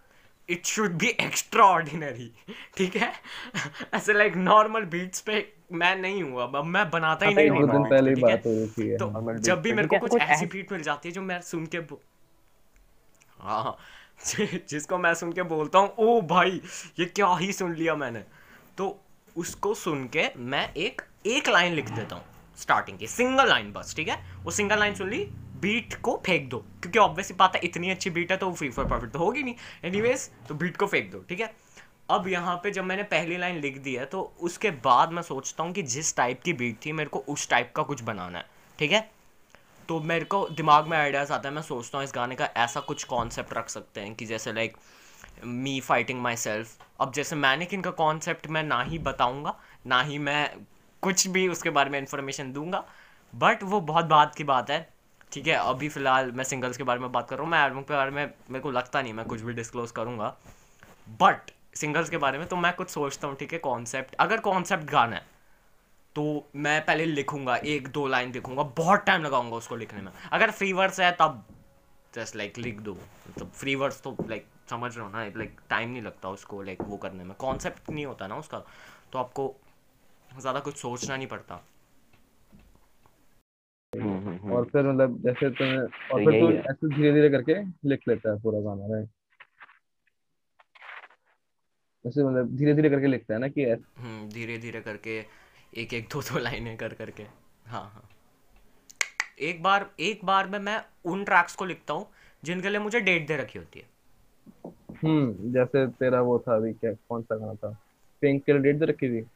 [0.48, 2.30] It should be extraordinary
[2.76, 3.12] ठीक है?
[3.94, 5.40] ऐसे लाइक नॉर्मल बीट्स पे
[5.72, 8.30] मैं नहीं हूँ अब मैं बनाता ही नहीं हूँ दिन पहले beats पे, ही ठीक
[8.30, 8.36] है?
[8.36, 11.14] बात हो रही थी तो जब भी मेरे को कुछ ऐसी बीट मिल जाती है
[11.14, 11.78] जो मैं सुन के
[13.42, 13.76] हाँ
[14.70, 16.60] जिसको मैं सुन के बोलता हूँ ओ भाई
[16.98, 18.24] ये क्या ही सुन लिया मैंने?
[18.78, 19.00] तो
[19.36, 22.24] उसको सुन के मैं एक एक लाइन लिख देता हूँ
[22.56, 24.18] स्टार्टिंग की सिंगल लाइन बस ठीक है?
[24.44, 25.24] वो सिंगल लाइन सुन ली
[25.60, 28.84] बीट को फेंक दो क्योंकि ऑब्वियसली बात है इतनी अच्छी बीट है तो फ्री फॉर
[28.84, 29.54] प्रॉफिट तो होगी नहीं।
[29.84, 31.54] एनीवेज तो बीट को फेंक दो ठीक है?
[32.12, 35.62] अब यहाँ पे जब मैंने पहली लाइन लिख दी है तो उसके बाद मैं सोचता
[35.62, 38.44] हूँ कि जिस टाइप की बीट थी, मेरे को उस टाइप का कुछ बनाना है,
[38.78, 39.10] ठीक है?
[39.88, 42.80] तो मेरे को दिमाग में आइडियाज़ आता है, मैं सोचता हूँ इस गाने का ऐसा
[42.82, 44.76] कुछ कॉन्सेप्ट रख सकते हैं कि जैसे like
[45.44, 49.54] me fighting myself अब जैसे मैंने किन का कॉन्सेप्ट मैं ना ही बताऊँगा,
[49.86, 50.50] ना ही मैं
[51.02, 52.84] कुछ भी उसके बारे में इंफॉर्मेशन दूँगा
[53.32, 54.88] बट वो बहुत बात की बात है,
[55.32, 55.54] ठीक है?
[55.54, 58.10] अभी फ़िलहाल मैं सिंगल्स के बारे में बात कर रहा हूँ, मैं एल्बम के बारे
[58.10, 60.36] में मेरे को लगता नहीं मैं कुछ भी डिस्क्लोज करूँगा
[61.20, 64.84] बट सिंगल्स के बारे में तो मैं कुछ सोचता हूँ ठीक है कॉन्सेप्ट अगर कॉन्सेप्ट
[64.84, 65.30] गाना है
[66.16, 66.22] तो
[66.56, 70.72] मैं पहले लिखूँगा एक दो लाइन लिखूँगा बहुत टाइम लगाऊँगा उसको लिखने में। अगर फ्री
[70.72, 71.42] वर्ड्स है तब
[72.14, 75.90] जस्ट लाइक लिख दो। मतलब फ्री वर्ड्स तो लाइक समझ रहे हो ना लाइक टाइम
[75.90, 78.58] नहीं लगता उसको लाइक वो करने में। कॉन्सेप्ट नहीं होता ना उसका
[79.12, 79.54] तो आपको
[80.30, 81.62] ज़्यादा कुछ सोचना नहीं पड़ता।
[83.92, 87.54] हम्म, हम्म, हम्म। और फिर मतलब जैसे तुम्हें और फिर तू ऐसे धीरे धीरे करके
[87.88, 89.08] लिख लेता है पूरा गाना राइट
[92.04, 95.18] जैसे मतलब धीरे धीरे करके लिखता है ना कि ऐसे हम्म धीरे धीरे करके
[95.76, 97.22] एक एक दो दो लाइनें कर करके।
[97.66, 98.08] हाँ हाँ।
[99.38, 102.06] एक बार एक बार में मैं उन ट्रैक्स को लिखता हूँ
[102.44, 103.86] जिनके लिए मुझे डेट दे रखी होती है।
[105.04, 107.76] हम्म जैसे तेरा वो था अभी क्या कौन सा गाना था?
[108.22, 109.26] पिंक के लिए डेट दे रखी थी?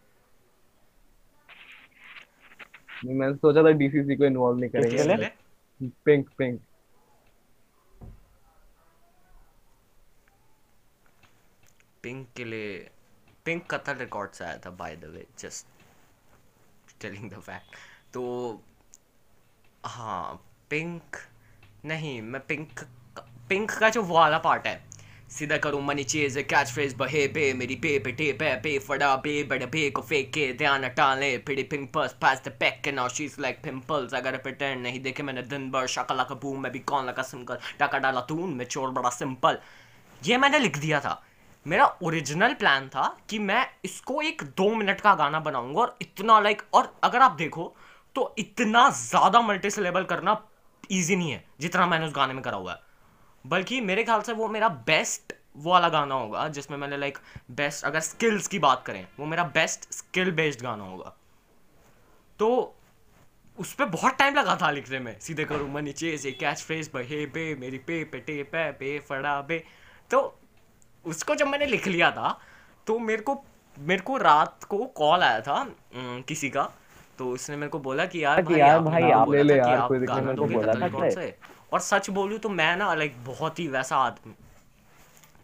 [3.04, 5.30] मैंने सोचा था डीसीसी को इन्वॉल्व नहीं करेंगे।
[6.06, 6.60] पिंक
[12.02, 12.90] पिंक के लिए
[13.46, 17.76] पिंक कतर रिकॉर्ड से आया था by the way just telling the fact
[18.14, 18.22] तो
[19.86, 21.16] हाँ पिंक
[21.84, 22.80] नहीं, मैं पिंक
[23.48, 24.80] पिंक का जो वाला पार्ट है,
[25.30, 29.14] सीधा करूँ मनी चीज़ कैच फ्रेज बहे पे मेरी पे पे टे पे पे फड़ा
[29.16, 33.08] पे बड़े पे को फेंक के ध्यान हटाले फिर पिंपल्स पास द पैक के now
[33.08, 36.72] she is like pimples अगर प्रिटेंड नहीं देखे मैंने दिन भर, शकला का बूम मैं
[36.72, 39.58] भी कौन लगा सिंगल टाका डाला तून, मैं चोर, बड़ा सिंपल
[40.22, 41.22] ये मैंने लिख दिया था।
[41.66, 46.38] मेरा ओरिजिनल प्लान था कि मैं इसको एक दो मिनट का गाना बनाऊँगा और इतना
[46.40, 47.74] लाइक और अगर आप देखो
[48.16, 50.40] तो इतना ज़्यादा मल्टी सिलेबल करना
[50.92, 52.78] ईजी नहीं है, जितना मैंने उस गाने में करा हुआ है।
[53.44, 57.18] बल्कि मेरे ख्याल से वो मेरा बेस्ट वो वाला गाना होगा, जिसमें मैंने लाइक
[57.50, 61.14] बेस्ट अगर स्किल्स की बात करें, वो मेरा बेस्ट स्किल बेस्ड गाना होगा।
[62.38, 62.74] तो
[63.58, 66.90] उस पर बहुत टाइम लगा था लिखने में। सीधे करूँ मैं नीचे से कैच फ्रेज
[66.94, 69.62] बहे बे, मेरी पे पे, टे, पे पे, फड़ा बे।
[70.10, 70.38] तो
[71.06, 72.38] उसको जब मैंने लिख लिया था
[72.86, 73.42] तो मेरे को
[73.76, 75.66] मेरे को रात को कॉल आया था
[76.28, 76.70] किसी का।
[77.18, 79.98] तो उसने मेरे को बोला कि यार भाई यार भाई आप ले ले यार, कोई
[79.98, 81.36] गाना दोगे बोला था। कौन से?
[81.72, 84.34] और सच बोलूँ तो मैं ना लाइक बहुत ही वैसा आदमी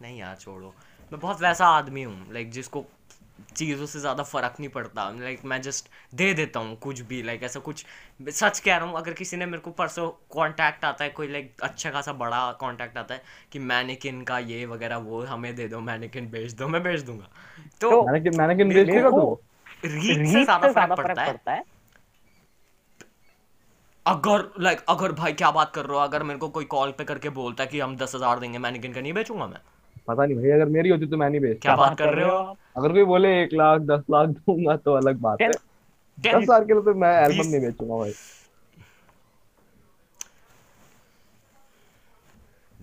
[0.03, 0.75] नहीं यार छोड़ो।
[1.13, 2.85] मैं बहुत वैसा आदमी हूँ लाइक जिसको
[3.53, 7.43] चीज़ों से ज़्यादा फ़र्क नहीं पड़ता। लाइक मैं जस्ट दे देता हूँ कुछ भी लाइक
[7.43, 7.85] ऐसा कुछ।
[8.31, 11.55] सच कह रहा हूँ अगर किसी ने मेरे को परसों कांटेक्ट आता है कोई लाइक
[11.63, 15.81] अच्छा खासा बड़ा कांटेक्ट आता है कि मैनिकिन का ये वगैरह वो हमें दे दो
[15.83, 17.29] मैनिकिन भेज दो मैं भेज दूँगा।
[17.81, 19.39] तो मैंने मैंने मेरे भेज देगा तू
[19.85, 21.65] रीच से ज़्यादा फ़र्क पड़ता है। पड़ता है।
[24.07, 27.05] अगर लाइक अगर भाई क्या बात कर रहे हो अगर मेरे को कोई कॉल पे
[27.05, 29.61] करके बोलता है कि हम दस हज़ार देंगे मैनिकिन का नहीं बेचूँगा मैं।
[30.09, 32.37] पता नहीं भाई अगर मेरी होती तो मैं नहीं भेजता। क्या बात कर रहे हो
[32.77, 36.73] अगर कोई बोले एक लाख दस लाख दूँगा तो अलग बात है। दस हज़ार के
[36.73, 38.13] लिए तो मैं एल्बम नहीं बेचूँगा भाई।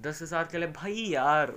[0.02, 1.54] दस हज़ार के लिए भाई यार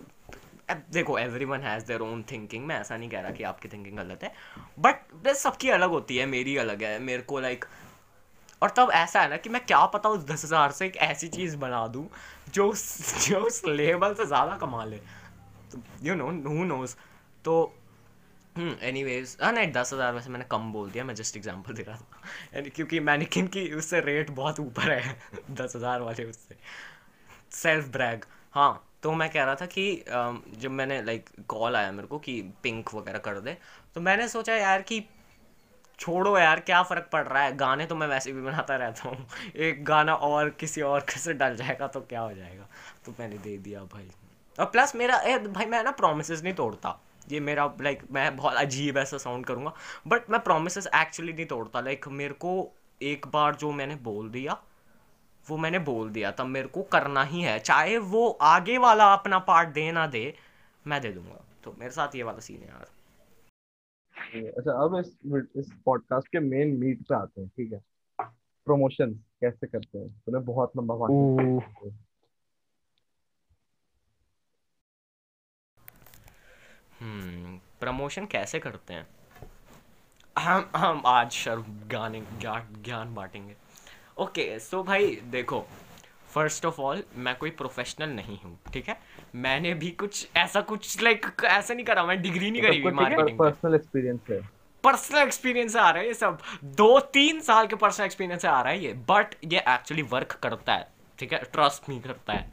[0.92, 4.22] देखो everyone has their own thinking मैं ऐसा नहीं कह रहा कि आपकी थिंकिंग गलत
[4.24, 4.32] है
[4.80, 7.64] बट सबकी अलग होती है मेरी अलग है मेरे को लाइक
[8.62, 11.28] और तब ऐसा है ना कि मैं क्या पता उस दस हज़ार से एक ऐसी
[11.30, 12.06] चीज़ बना दूँ
[12.54, 12.72] जो
[13.26, 15.00] जो उस लेवल से ज़्यादा कमा ले।
[16.02, 16.94] यू नो हु नोज़
[17.44, 17.54] तो
[18.56, 21.82] एनी वेज हाँ नहीं, दस हज़ार वैसे मैंने कम बोल दिया, मैं जस्ट एग्ज़ाम्पल दे
[21.82, 25.16] रहा था। And क्योंकि मैनिकिन की उससे रेट बहुत ऊपर है,
[25.50, 26.56] दस हज़ार वाले उससे।
[27.52, 30.04] सेल्फ ब्रैग हाँ तो मैं कह रहा था कि
[30.58, 33.56] जब मैंने लाइक कॉल आया मेरे को कि पिंक वगैरह कर दे
[33.94, 35.04] तो मैंने सोचा यार कि
[35.98, 37.56] छोड़ो यार, क्या फ़र्क पड़ रहा है?
[37.56, 41.56] गाने तो मैं वैसे भी बनाता रहता हूँ। एक गाना और किसी और से डल
[41.56, 42.66] जाएगा तो क्या हो जाएगा?
[43.06, 44.10] तो मैंने दे दिया भाई।
[44.58, 48.36] और प्लस मेरा ए, भाई मैं ना प्रोमिस नहीं तोड़ता। ये मेरा लाइक like, मैं
[48.36, 49.72] बहुत अजीब ऐसा साउंड करूँगा।
[50.06, 52.70] बट मैं प्रोमिस एक्चुअली नहीं तोड़ता। लाइक like, मेरे को
[53.02, 54.62] एक बार जो मैंने बोल दिया
[55.46, 59.38] वो मैंने बोल दिया। तब मेरे को करना ही है। चाहे वो आगे वाला अपना
[59.38, 60.34] पार्ट दे ना दे
[60.86, 62.86] मैं दे दूँगा। तो मेरे साथ ये वाला सीन है यार।
[64.48, 65.16] अच्छा अब इस
[65.56, 67.80] इस पॉडकास्ट के मेन मीट पे आते हैं ठीक है?
[68.66, 70.08] प्रमोशन कैसे करते हैं?
[70.26, 71.60] तूने बहुत लंबा भाषण ऊ, हम्म
[77.80, 79.06] प्रमोशन कैसे करते हैं?
[80.36, 83.54] हम हम आज शर्म गाने ज्ञान ज्ञान बांटेंगे।
[84.18, 85.60] ओके सो भाई देखो
[86.34, 88.98] फ़र्स्ट ऑफ़ ऑल मैं कोई प्रोफेशनल नहीं हूँ ठीक है?
[89.34, 93.38] मैंने भी कुछ ऐसा कुछ लाइक ऐसा नहीं करा मैं डिग्री नहीं करी हुई मार्केटिंग
[93.38, 94.40] पर्सनल एक्सपीरियंस है।
[94.84, 98.48] पर्सनल एक्सपीरियंस से आ रहा है ये सब। दो तीन साल के पर्सनल एक्सपीरियंस से
[98.48, 100.88] आ रहा है ये बट ये एक्चुअली वर्क करता है
[101.18, 101.42] ठीक है?
[101.52, 102.50] ट्रस्ट नहीं करता है।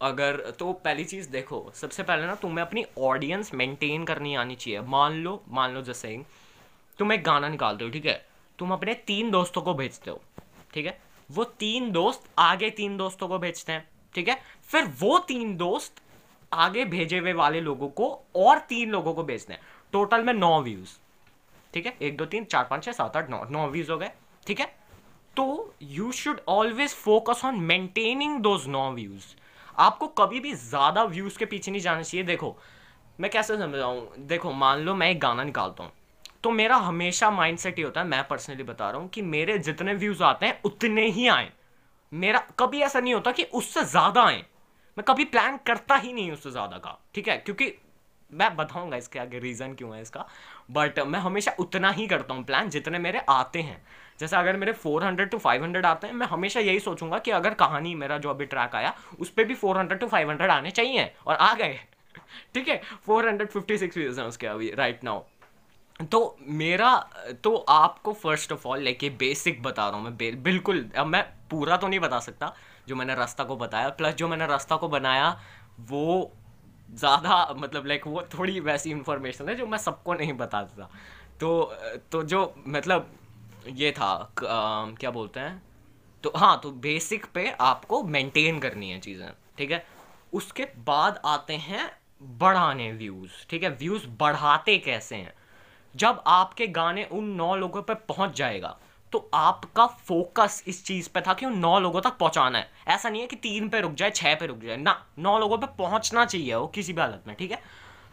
[0.00, 4.80] अगर तो पहली चीज़ देखो, सबसे पहले ना तुम्हें अपनी ऑडियंस मेंटेन करनी आनी चाहिए।
[4.80, 6.16] मान लो मान लो जैसे,
[6.98, 8.14] तुम एक गाना निकालते हो, ठीक है?
[8.58, 10.20] तुम अपने तीन दोस्तों को भेजते हो,
[10.74, 10.98] ठीक है?
[11.30, 14.38] वो तीन दोस्त आगे तीन दोस्तों को भेजते हैं, ठीक है?
[14.70, 16.02] फिर वो तीन दोस्त
[16.52, 19.60] आगे भेजे हुए वाले लोगों को और तीन लोगों को भेजते हैं।
[19.92, 20.96] टोटल में नौ व्यूज़
[21.74, 21.96] ठीक है?
[22.02, 24.10] एक, दो, तीन, चार, पाँच छः सात, आठ, नौ नौ व्यूज़ हो गए,
[24.46, 24.66] ठीक है?
[25.36, 29.24] तो you should always focus on maintaining those now views
[29.80, 32.56] आपको कभी भी ज़्यादा व्यूज़ के पीछे नहीं जाना चाहिए। देखो,
[33.20, 35.92] मैं कैसे समझाऊँ देखो, मान लो मैं एक गाना निकालता हूँ।
[36.42, 39.58] तो मेरा हमेशा माइंड सेट ये होता है, मैं पर्सनली बता रहा हूँ कि मेरे
[39.58, 41.50] जितने व्यूज़ आते हैं, उतने ही आए।
[42.12, 44.44] मेरा कभी ऐसा नहीं होता कि उससे ज़्यादा आए।
[44.96, 47.36] मैं कभी प्लान करता ही नहीं उससे ज़्यादा का, ठीक है?
[47.36, 47.72] क्योंकि
[48.32, 50.26] मैं बताऊँगा इसके आगे रीजन क्यों है इसका।
[50.70, 53.82] बट मैं हमेशा उतना ही करता हूँ प्लान जितने मेरे आते हैं।
[54.20, 57.94] जैसे अगर मेरे 400 टू 500 आते हैं, मैं हमेशा यही सोचूँगा कि अगर कहानी
[57.94, 61.54] मेरा जो अभी ट्रैक आया, उस पर भी 400 टू 500 आने चाहिए और आ
[61.54, 61.80] गए।
[62.54, 62.80] ठीक है?
[63.08, 65.20] 456 व्यूज़ हैं उसके अभी राइट नाउ
[66.12, 66.94] तो मेरा
[67.44, 71.22] तो आपको फ़र्स्ट ऑफ़ ऑल लाइक ये बेसिक बता रहा हूँ मैं बिल्कुल, अब मैं
[71.50, 72.54] पूरा तो नहीं बता सकता,
[72.88, 75.40] जो मैंने रास्ता को बताया प्लस जो मैंने रास्ता को बनाया,
[75.80, 76.32] वो
[76.94, 80.90] ज़्यादा मतलब लाइक वो थोड़ी वैसी इंफॉर्मेशन है जो मैं सबको नहीं बताता
[81.40, 81.72] तो
[82.12, 83.10] तो जो मतलब
[83.68, 85.62] ये था क, आ, क्या बोलते हैं?
[86.22, 89.86] तो हाँ तो बेसिक पे आपको मेंटेन करनी है चीज़ें ठीक है?
[90.32, 91.90] उसके बाद आते हैं
[92.22, 93.68] बढ़ाने व्यूज़ ठीक है?
[93.70, 95.34] व्यूज़ बढ़ाते कैसे हैं?
[95.96, 98.78] जब आपके गाने उन नौ लोगों पर पहुँच जाएगा
[99.12, 103.08] तो आपका फोकस इस चीज़ पे था कि उन नौ लोगों तक पहुंचाना है। ऐसा
[103.08, 105.66] नहीं है कि तीन पे रुक जाए, छह पे रुक जाए। ना, नौ लोगों पे
[105.78, 107.62] पहुँचना चाहिए वो किसी भी हालत में, ठीक है?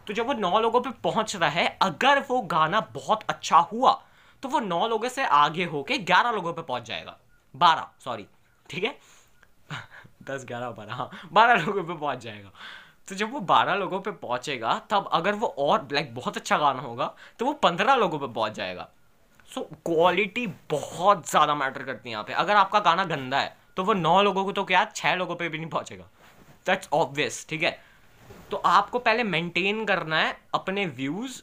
[0.06, 3.92] तो जब वो नौ लोगों पे पहुँच रहा है, अगर वो गाना बहुत अच्छा हुआ
[4.42, 7.16] तो वो नौ लोगों से आगे होके ग्यारह लोगों पे पहुँच जाएगा।
[7.54, 8.26] बारह सॉरी
[8.70, 8.90] ठीक है?
[10.22, 12.50] दस, ग्यारह, बारह हाँ बारह लोगों पे पहुँच जाएगा।
[13.08, 16.80] तो जब वो बारह लोगों पे पहुंचेगा, तब अगर वो और ब्लैक बहुत अच्छा गाना
[16.80, 18.88] होगा तो वो पंद्रह लोगों पे पहुँच जाएगा।
[19.48, 23.84] सो क्वालिटी बहुत ज़्यादा मैटर करती है यहाँ पे। अगर आपका गाना गंदा है तो
[23.84, 26.04] वो नौ लोगों को तो क्या छः लोगों पे भी नहीं पहुंचेगा।
[26.66, 27.78] दैट्स ऑब्वियस ठीक है?
[28.50, 31.42] तो आपको पहले मेंटेन करना है अपने व्यूज़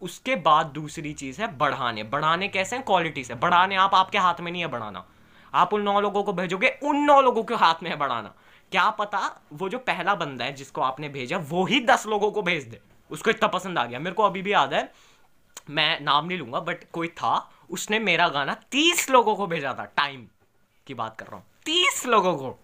[0.00, 2.84] उसके बाद दूसरी चीज़ है बढ़ाने। बढ़ाने कैसे हैं?
[2.84, 5.04] क्वालिटी से। बढ़ाने आप आपके हाथ में नहीं है बढ़ाना।
[5.52, 8.34] आप उन नौ लोगों को भेजोगे, उन नौ लोगों के हाथ में है बढ़ाना।
[8.72, 9.20] क्या पता
[9.52, 12.80] वो जो पहला बंदा है जिसको आपने भेजा, वो ही दस लोगों को भेज दे।
[13.10, 14.90] उसको इतना पसंद आ गया। मेरे को अभी भी याद है
[15.70, 19.84] मैं नाम नहीं लूँगा बट कोई था, उसने मेरा गाना तीस लोगों को भेजा था
[19.96, 20.26] टाइम
[20.86, 22.56] की बात कर रहा हूँ। तीस लोगों को।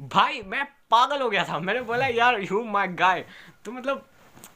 [0.00, 3.24] भाई, मैं पागल हो गया था। मैंने बोला, यार यू माई गाय
[3.64, 4.06] तो मतलब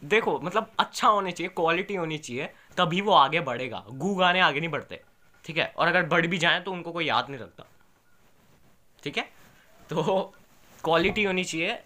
[0.05, 2.47] देखो मतलब अच्छा होने चाहिए क्वालिटी होनी चाहिए,
[2.77, 5.01] तभी वो आगे बढ़ेगा। गू गाने आगे नहीं बढ़ते,
[5.45, 5.73] ठीक है?
[5.77, 7.65] और अगर बढ़ भी जाए तो उनको कोई याद नहीं रखता।
[9.03, 9.29] ठीक है?
[9.91, 10.35] तो
[10.85, 11.79] क्वालिटी होनी चाहिए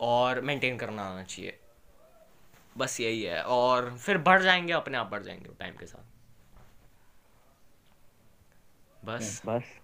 [0.00, 1.58] और मेंटेन करना आना चाहिए।
[2.76, 6.10] बस यही है। और फिर बढ़ जाएँगे अपने आप बढ़ जाएँगे टाइम के साथ।
[9.02, 9.78] बस। बस।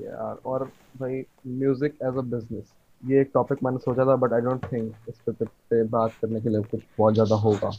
[0.00, 0.64] यार। और
[0.96, 5.08] भाई म्यूज़िक एज अ बिज़नेस ये एक टॉपिक मैंने सोचा था बट आई डोंट थिंक
[5.08, 7.70] इस पे, पे, बात करने के लिए कुछ बहुत ज़्यादा होगा।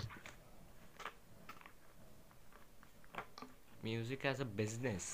[3.85, 5.05] Music as a business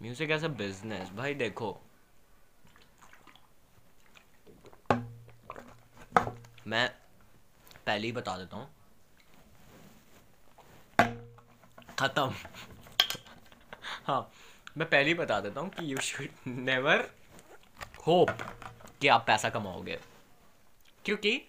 [0.00, 1.76] music as a business भाई देखो।
[6.66, 6.88] मैं
[7.86, 8.68] पहले ही बता देता हूँ।
[11.98, 12.32] खत्म।
[14.06, 14.20] हाँ
[14.76, 17.08] मैं पहले ही बता देता हूँ कि यू शुड नेवर
[18.06, 18.30] होप
[19.00, 19.98] कि आप पैसा कमाओगे।
[21.04, 21.40] क्योंकि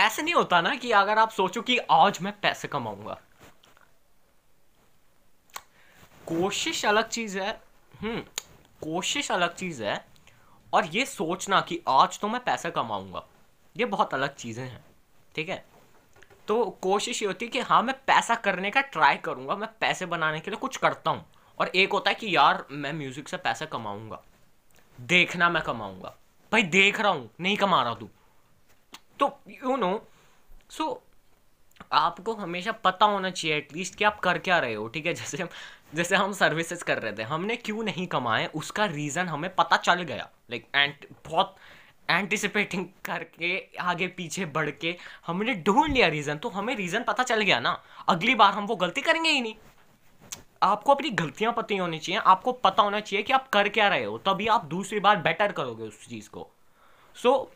[0.00, 3.18] ऐसे नहीं होता ना कि अगर आप सोचो कि आज मैं पैसे कमाऊँगा।
[6.26, 7.50] कोशिश अलग चीज़ है
[7.94, 8.20] हम्म
[8.82, 10.04] कोशिश अलग चीज़ है,
[10.72, 13.22] और ये सोचना कि आज तो मैं पैसा कमाऊँगा।
[13.76, 14.84] ये बहुत अलग चीज़ें हैं,
[15.34, 15.64] ठीक है?
[16.48, 20.06] तो कोशिश ये होती है कि हाँ मैं पैसा करने का ट्राई करूँगा, मैं पैसे
[20.06, 21.24] बनाने के लिए कुछ करता हूँ।
[21.58, 24.20] और एक होता है कि यार, मैं म्यूज़िक से पैसा कमाऊँगा,
[24.98, 26.14] देखना मैं कमाऊँगा।
[26.52, 28.08] भाई, देख रहा हूँ, नहीं कमा रहा तू।
[29.18, 30.06] तो यू नो
[30.70, 31.02] सो
[31.92, 35.14] आपको हमेशा पता होना चाहिए एटलीस्ट कि आप कर क्या रहे हो, ठीक है?
[35.20, 35.48] जैसे हम
[35.94, 40.02] जैसे हम सर्विसेज़ कर रहे थे, हमने क्यों नहीं कमाए, उसका रीज़न हमें पता चल
[40.02, 40.94] गया। लाइक एंड
[41.26, 41.56] बहुत
[42.08, 47.42] एंटिसिपेटिंग करके आगे पीछे बढ़ के हमने ढूंढ लिया रीज़न तो हमें रीज़न पता चल
[47.42, 49.54] गया ना। अगली बार हम वो गलती करेंगे ही नहीं।
[50.62, 54.04] आपको अपनी गलतियाँ पता होनी चाहिए आपको पता होना चाहिए कि आप कर क्या रहे
[54.04, 56.48] हो तभी आप दूसरी बार बेटर करोगे उस चीज़ को।
[57.16, 57.54] सो so,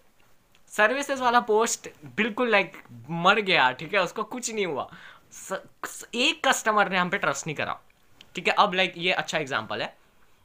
[0.73, 2.77] सर्विसेज़ वाला पोस्ट बिल्कुल लाइक
[3.11, 4.03] मर गया ठीक है?
[4.03, 4.89] उसको कुछ नहीं हुआ।
[5.33, 5.61] स,
[6.15, 7.79] एक कस्टमर ने हम पे ट्रस्ट नहीं करा।
[8.35, 8.55] ठीक है?
[8.55, 9.97] अब लाइक ये अच्छा एग्ज़ाम्पल है।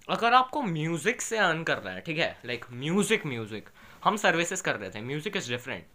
[0.08, 2.38] अगर आपको म्यूज़िक से अर्न कर रहा है ठीक है?
[2.46, 3.70] लाइक म्यूज़िक म्यूज़िक
[4.04, 5.86] हम सर्विसेज़ कर रहे थे। म्यूज़िक इज़ डिफरेंट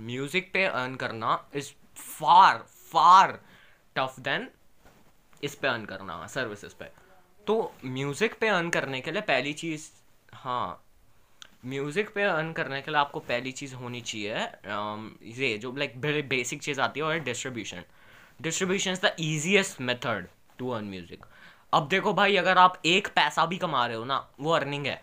[0.00, 3.38] म्यूज़िक पे अर्न करना is far far
[3.96, 4.48] tough than
[5.44, 6.84] इस पे अर्न करना सर्विसेज़ पे।
[7.46, 9.88] तो म्यूज़िक पे अर्न करने के लिए पहली चीज़
[10.34, 10.80] हाँ
[11.66, 14.34] म्यूज़िक पे अर्न करने के लिए आपको पहली चीज़ होनी चाहिए
[15.34, 17.84] ये जो लाइक बेसिक चीज़ आती है, और distribution
[18.40, 20.26] distribution is the easiest method
[20.58, 21.24] to earn music
[21.72, 25.02] अब देखो भाई, अगर आप एक पैसा भी कमा रहे हो ना, वो अर्निंग है।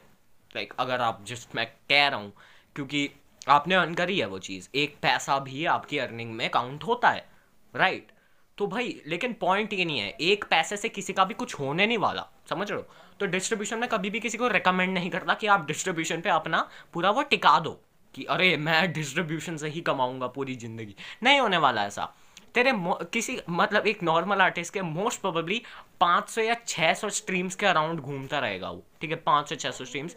[0.55, 2.31] लाइक अगर आप जिस मैं कह रहा हूँ,
[2.75, 3.09] क्योंकि
[3.49, 7.25] आपने अर्न करी है वो चीज़। एक पैसा भी आपकी अर्निंग में काउंट होता है
[7.73, 8.11] राइट
[8.57, 11.85] तो भाई, लेकिन पॉइंट ये नहीं है। एक पैसे से किसी का भी कुछ होने
[11.87, 12.85] नहीं वाला, समझ रहे हो?
[13.19, 16.67] तो डिस्ट्रीब्यूशन में कभी भी किसी को रिकमेंड नहीं करता कि आप डिस्ट्रीब्यूशन पे अपना
[16.93, 17.71] पूरा वो टिका दो
[18.13, 22.13] कि अरे, मैं डिस्ट्रीब्यूशन से ही कमाऊँगा पूरी ज़िंदगी। नहीं होने वाला ऐसा।
[22.55, 22.71] तेरे
[23.13, 25.61] किसी मतलब एक नॉर्मल आर्टिस्ट के मोस्ट प्रोबेबली
[26.01, 29.23] 500 या 600 स्ट्रीम्स के अराउंड घूमता रहेगा वो, ठीक है?
[29.23, 30.15] 500 600 स्ट्रीम्स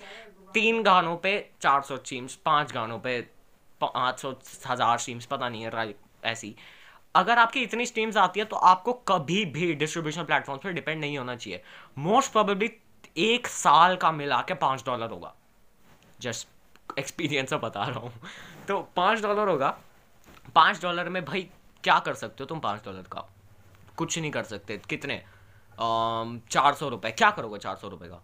[0.54, 3.20] तीन गानों पे 400 स्ट्रीम्स पाँच गानों पे
[3.80, 4.30] पाँच सौ,
[4.66, 6.54] हज़ार स्ट्रीम्स पता नहीं है ऐसी।
[7.14, 11.18] अगर आपकी इतनी स्ट्रीम्स आती है तो आपको कभी भी डिस्ट्रीब्यूशन प्लेटफॉर्म पर डिपेंड नहीं
[11.18, 11.62] होना चाहिए।
[11.98, 12.70] मोस्ट प्रोबेबली
[13.18, 15.34] एक साल का मिला के पाँच डॉलर होगा।
[16.20, 18.12] जस्ट एक्सपीरियंस बता रहा हूँ।
[18.68, 19.68] तो पाँच डॉलर होगा।
[20.54, 21.48] पाँच डॉलर में भाई
[21.84, 23.28] क्या कर सकते हो तुम पाँच डॉलर का?
[23.96, 25.22] कुछ नहीं कर सकते। कितने?
[25.78, 28.20] चार सौ रुपये क्या करोगे चार सौ रुपये का?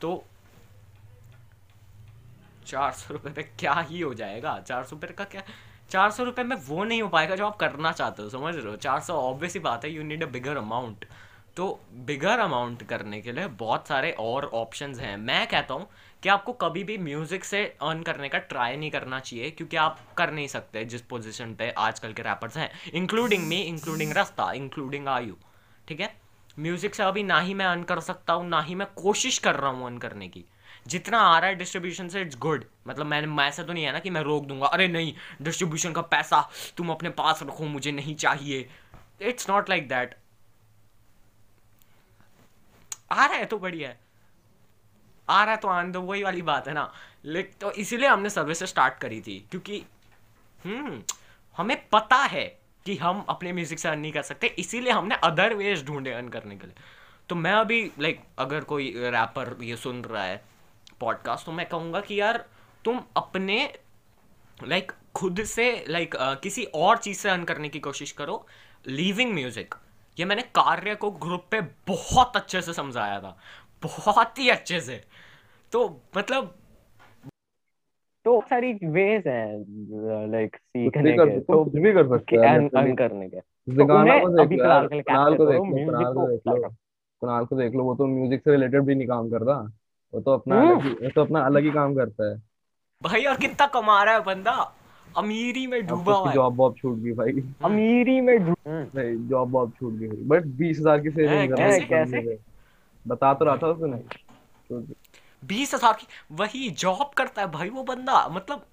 [0.00, 0.24] तो
[2.66, 4.58] चार सौ रुपये पे क्या ही हो जाएगा?
[4.60, 5.42] चार सौ रुपये का क्या?
[5.90, 8.66] चार सौ रुपये में वो नहीं हो पाएगा जो आप करना चाहते हो, समझ रहे
[8.66, 8.76] हो?
[8.76, 11.04] चार सौ ऑब्वियस ही बात है you need a bigger amount
[11.56, 15.86] तो बिगर अमाउंट करने के लिए बहुत सारे और ऑप्शंस हैं। मैं कहता हूँ
[16.24, 19.98] कि आपको कभी भी म्यूज़िक से अर्न करने का ट्राई नहीं करना चाहिए, क्योंकि आप
[20.18, 25.08] कर नहीं सकते जिस पोजीशन पे आजकल के रैपर्स हैं including me including Raasta including
[25.08, 25.34] Aayu
[25.88, 26.10] ठीक है?
[26.56, 29.54] म्यूज़िक से अभी ना ही मैं अर्न कर सकता हूँ, ना ही मैं कोशिश कर
[29.56, 30.44] रहा हूँ अर्न करने की।
[30.86, 33.98] जितना आ रहा है डिस्ट्रीब्यूशन से इट्स गुड मतलब मैंने ऐसा तो नहीं है ना
[33.98, 35.12] कि मैं रोक दूँगा, अरे नहीं
[35.42, 36.40] डिस्ट्रीब्यूशन का पैसा
[36.76, 38.68] तुम अपने पास रखो, मुझे नहीं चाहिए।
[39.22, 40.16] इट्स नॉट लाइक दैट
[43.12, 44.02] आ रहा है तो बढ़िया है।
[45.28, 46.90] आ रहा है तो आन दो वही वाली बात है ना।
[47.24, 49.84] लेकिन तो इसीलिए हमने सर्विस स्टार्ट करी थी, क्योंकि
[50.58, 51.02] हम्म
[51.56, 52.44] हमें पता है
[52.86, 56.28] कि हम अपने म्यूज़िक से अर्न नहीं कर सकते, इसीलिए हमने अदर वेज ढूंढे अर्न
[56.28, 56.76] करने के लिए।
[57.28, 60.42] तो मैं अभी लाइक अगर कोई रैपर ये सुन रहा है
[61.00, 62.44] पॉडकास्ट तो मैं कहूँगा कि यार,
[62.84, 63.72] तुम अपने
[64.58, 68.46] लाइक खुद से लाइक किसी और चीज़ से अर्न करने की कोशिश करो
[68.86, 69.74] लिविंग म्यूज़िक
[70.16, 73.36] ये मैंने कार्य को ग्रुप पे बहुत अच्छे से समझाया था,
[73.82, 75.02] बहुत ही अच्छे से।
[75.74, 75.80] तो
[76.16, 76.54] मतलब
[78.24, 83.28] तो सारी वेज है लाइक सीखने के तो कुछ भी कर सकते हैं अर्न करने
[83.28, 86.68] के। तो गाना को देख लो कुणाल को देख लो कुणाल को देख लो।
[87.22, 89.58] कुणाल को देख लो वो तो म्यूज़िक से रिलेटेड भी नहीं काम करता।
[90.12, 92.36] वो तो अपना वो तो अपना अलग ही काम करता है।
[93.02, 94.52] भाई और कितना कमा रहा है बंदा?
[95.16, 97.32] अमीरी में डूबा हुआ है। जॉब वॉब छूट गई भाई।
[97.64, 101.80] अमीरी में नहीं जॉब वॉब छूट गई। बट बीस हज़ार की सेविंग कर रहा है
[101.80, 102.38] कैसे
[103.06, 104.02] बता तो रहा था उसने।
[105.44, 108.66] बीस हज़ार की, वही जॉब करता है भाई वो बंदा मतलब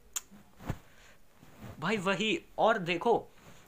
[1.80, 3.28] भाई वही, और देखो,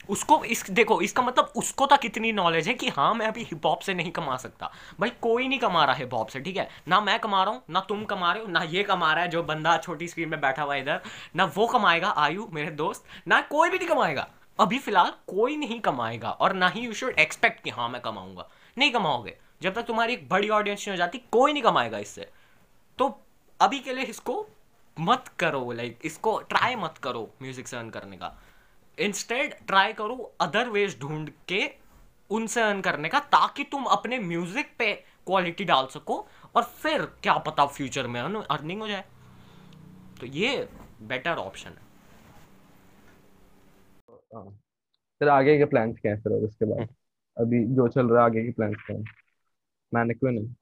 [0.09, 3.65] उसको इस, देखो, इसका मतलब उसको तक इतनी नॉलेज है कि हाँ मैं अभी हिप
[3.65, 6.57] हॉप से नहीं कमा सकता। भाई कोई नहीं कमा रहा है हिप हॉप से, ठीक
[6.57, 6.67] है?
[6.87, 9.29] ना मैं कमा रहा हूँ, ना तुम कमा रहे हो, ना ये कमा रहा है
[9.29, 11.01] जो बंदा छोटी स्क्रीन में बैठा हुआ इधर,
[11.35, 14.27] ना वो कमाएगा, आयु, मेरे दोस्त, ना कोई भी नहीं कमाएगा।
[14.59, 18.47] अभी फ़िलहाल कोई नहीं कमाएगा, और ना ही यू शुड एक्सपेक्ट कि हाँ मैं कमाऊँगा।
[18.77, 22.29] नहीं कमाओगे, जब तक तुम्हारी एक बड़ी ऑडियंस नहीं हो जाती, कोई नहीं कमाएगा इससे।
[22.99, 23.07] तो
[23.59, 24.45] अभी के लिए इसको
[24.97, 28.35] मत करो लाइक इसको ट्राई मत करो म्यूज़िक से अर्न करने का।
[28.97, 31.61] इंस्टेड ट्राई करो अदर वेज ढूंढ के
[32.29, 34.93] उनसे अर्न करने का ताकि तुम अपने म्यूज़िक पे
[35.27, 36.17] क्वालिटी डाल सको
[36.55, 39.03] और फिर क्या पता फ्यूचर में अर्निंग हो जाए।
[40.19, 40.67] तो ये
[41.03, 41.81] बेटर ऑप्शन है।
[44.35, 44.45] हाँ।
[45.21, 46.87] फिर आगे के प्लान्स क्या है फिर उसके बाद?
[47.37, 49.03] अभी जो चल रहा है आगे के प्लान्स क्या है?
[49.91, 50.53] मैंने क्यों नहीं?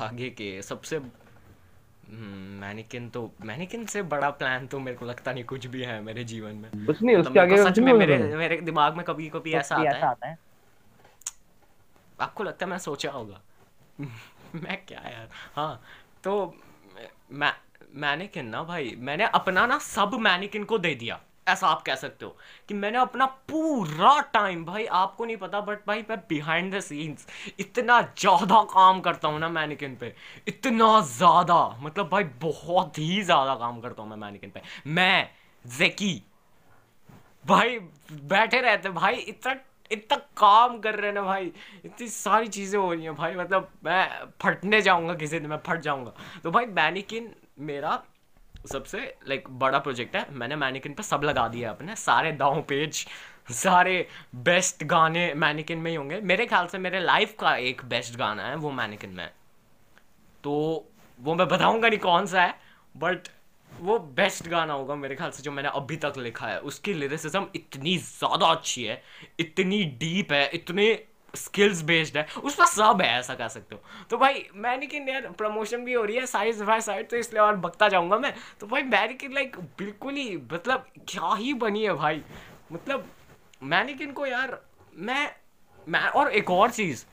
[0.00, 1.00] आगे के सबसे
[2.60, 6.24] मैनिकिन तो मैनिकिन से बड़ा प्लान तो मेरे को लगता नहीं कुछ भी है मेरे
[6.24, 9.76] जीवन में। कुछ नहीं उसके आगे सच में मेरे मेरे दिमाग में कभी कभी ऐसा
[9.76, 10.38] आता, आता है।
[12.20, 13.40] आपको लगता है मैं सोचा होगा?
[14.54, 15.28] मैं क्या यार?
[15.56, 15.82] हाँ
[16.24, 16.54] तो
[17.30, 17.52] मैं
[17.94, 22.24] मैनिकिन ना भाई मैंने अपना ना सब मैनिकिन को दे दिया। ऐसा आप कह सकते
[22.24, 22.36] हो
[22.68, 27.26] कि मैंने अपना पूरा टाइम भाई, आपको नहीं पता बट भाई, मैं बिहाइंड द सीन्स
[27.58, 30.14] इतना ज़्यादा काम करता हूँ ना मैनिकिन पे।
[30.48, 35.28] इतना ज़्यादा मतलब भाई, बहुत ही ज़्यादा काम करता हूँ मैं मैनिकिन पे। मैं
[35.64, 36.22] जेकी
[37.44, 37.78] भाई,
[38.12, 39.54] बैठे रहते भाई, इतना
[39.90, 41.52] इतना काम कर रहे हैं ना भाई,
[41.84, 44.08] इतनी सारी चीज़ें हो रही हैं, भाई मतलब मैं
[44.42, 46.12] फटने जाऊँगा किसी दिन, मैं फट जाऊँगा।
[46.44, 47.30] तो भाई मैनिकिन
[47.60, 48.02] मेरा
[48.64, 48.98] सबसे
[49.28, 53.04] लाइक बड़ा प्रोजेक्ट है। मैंने मैनिकिन पे सब लगा दिया अपने। सारे दाव पेज,
[53.52, 54.06] सारे
[54.44, 58.48] बेस्ट गाने मैनिकिन में ही होंगे। मेरे ख्याल से मेरे लाइफ का एक बेस्ट गाना
[58.48, 59.28] है वो मैनिकिन में।
[60.44, 60.52] तो
[61.18, 62.54] वो मैं बताऊँगा नहीं कौन सा है
[62.94, 63.28] बट
[63.72, 67.46] वो बेस्ट गाना होगा मेरे ख्याल से जो मैंने अभी तक लिखा है। उसकी लिरिसिज्म
[67.56, 69.02] इतनी ज़्यादा अच्छी है,
[69.40, 70.92] इतनी डीप है, इतने
[71.34, 73.80] स्किल्स बेस्ड है, उस पर सब है, ऐसा कह सकते हो।
[74.10, 77.56] तो भाई मैनिकिन यार प्रमोशन भी हो रही है साइड बाय साइड तो इसलिए और
[77.56, 82.22] बकता जाऊँगा मैं। तो भाई मैनिकिन लाइक बिल्कुल ही मतलब क्या ही बनी है भाई।
[82.72, 83.08] मतलब
[83.62, 84.58] मैनिकिन को यार,
[84.96, 85.30] मैं
[85.86, 87.04] मैं, और एक और चीज़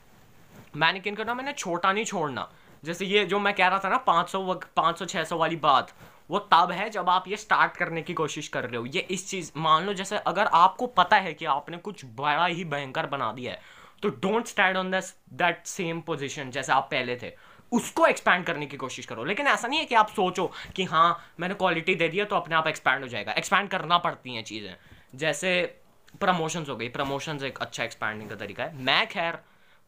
[0.76, 2.48] मैनिकिन को ना, मैंने छोटा नहीं छोड़ना।
[2.84, 5.92] जैसे ये जो मैं कह रहा था ना 500 500 600 वाली बात,
[6.30, 9.28] वो तब है जब आप ये स्टार्ट करने की कोशिश कर रहे हो। ये इस
[9.30, 13.32] चीज़, मान लो जैसे अगर आपको पता है कि आपने कुछ बड़ा ही भयंकर बना
[13.32, 13.60] दिया है
[14.02, 17.32] तो डोंट स्टैंड ऑन दस दैट सेम पोजिशन जैसे आप पहले थे।
[17.72, 21.34] उसको एक्सपैंड करने की कोशिश करो। लेकिन ऐसा नहीं है कि आप सोचो कि हाँ
[21.40, 24.74] मैंने क्वालिटी दे दिया तो अपने आप एक्सपैंड हो जाएगा। एक्सपैंड करना पड़ती हैं चीज़ें।
[25.14, 25.78] जैसे
[26.20, 29.38] प्रमोशंस हो गई। प्रमोशंस एक अच्छा एक्सपैंडिंग का तरीका है। मैं खैर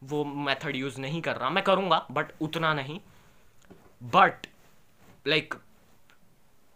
[0.03, 2.99] वो मेथड यूज़ नहीं कर रहा। मैं करूँगा बट उतना नहीं।
[4.03, 4.47] बट
[5.27, 5.64] लाइक like,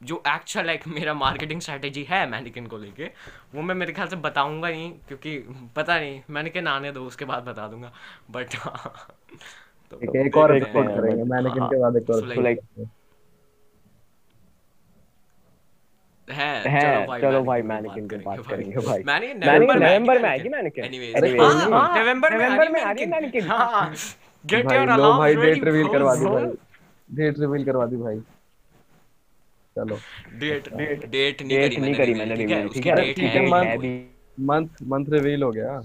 [0.01, 3.09] जो एक्चुअल लाइक मेरा मार्केटिंग स्ट्रेटेजी है मैनिकिन को लेके
[3.55, 5.37] वो मैं मेरे ख्याल से बताऊँगा नहीं क्योंकि
[5.75, 7.91] पता नहीं मैनिकिन आने दो उसके बाद बता दूँगा
[8.31, 8.55] बट
[9.91, 12.59] तो एक और एक्सपोर्ट करेंगे मैनिकिन के बाद एक और लाइक
[16.27, 21.15] है है चलो भाई मैनिकिन की बात करेंगे। भाई मैनिकिन नवंबर में आएगी मैनिकिन एनीवेज
[21.39, 23.93] हाँ, नवंबर में नवंबर में आ रही मैनिकिन हाँ।
[24.45, 26.45] गेट योर अलार्म भाई डेट रिवील करवा दी भाई।
[27.09, 28.21] डेट रिवील करवा दी भाई।
[29.85, 29.95] चलो।
[30.39, 33.15] डेट डेट नहीं डेट करी नहीं करी मैंने ठीक है रिवील ठीक उसकी है। डेट
[33.15, 35.81] ठीक है, मान- भी मंथ मंथ रिवील हो गया।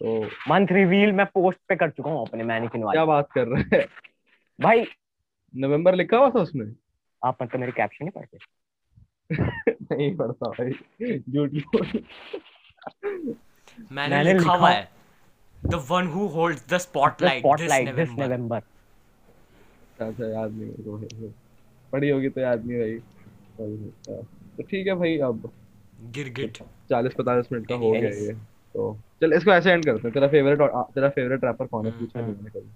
[0.00, 3.48] तो मंथ रिवील मैं पोस्ट पे कर चुका हूँ अपने मैनिकिन वाले। क्या बात कर
[3.48, 3.86] रहे हैं?
[4.60, 4.86] भाई।
[5.56, 6.74] नवंबर लिखा हुआ था उसमें?
[7.24, 8.38] आप मतलब मेरे कैप्शन नहीं पढ़ते?
[9.96, 10.70] नहीं पढ़ता भाई।
[11.18, 12.04] झूठ बोल
[13.92, 14.88] मैंने मैंने लिखा हुआ है।
[15.64, 18.62] The one who holds the spotlight this November
[19.98, 21.32] अच्छा याद नहीं मेरे को भाई
[21.92, 22.98] पढ़ी होगी तो याद नहीं भाई
[23.58, 24.22] हाँ,
[24.56, 25.50] तो ठीक है भाई अब
[25.98, 26.58] गिरगिट
[26.90, 28.32] चालीस पैंतालीस मिनट का हो गया ये
[28.74, 30.58] तो चल इसको ऐसे एंड करते हैं। तेरा फेवरेट
[30.94, 31.92] तेरा फेवरेट रैपर कौन है?
[31.92, 32.70] पूछा नहीं मैंने कभी।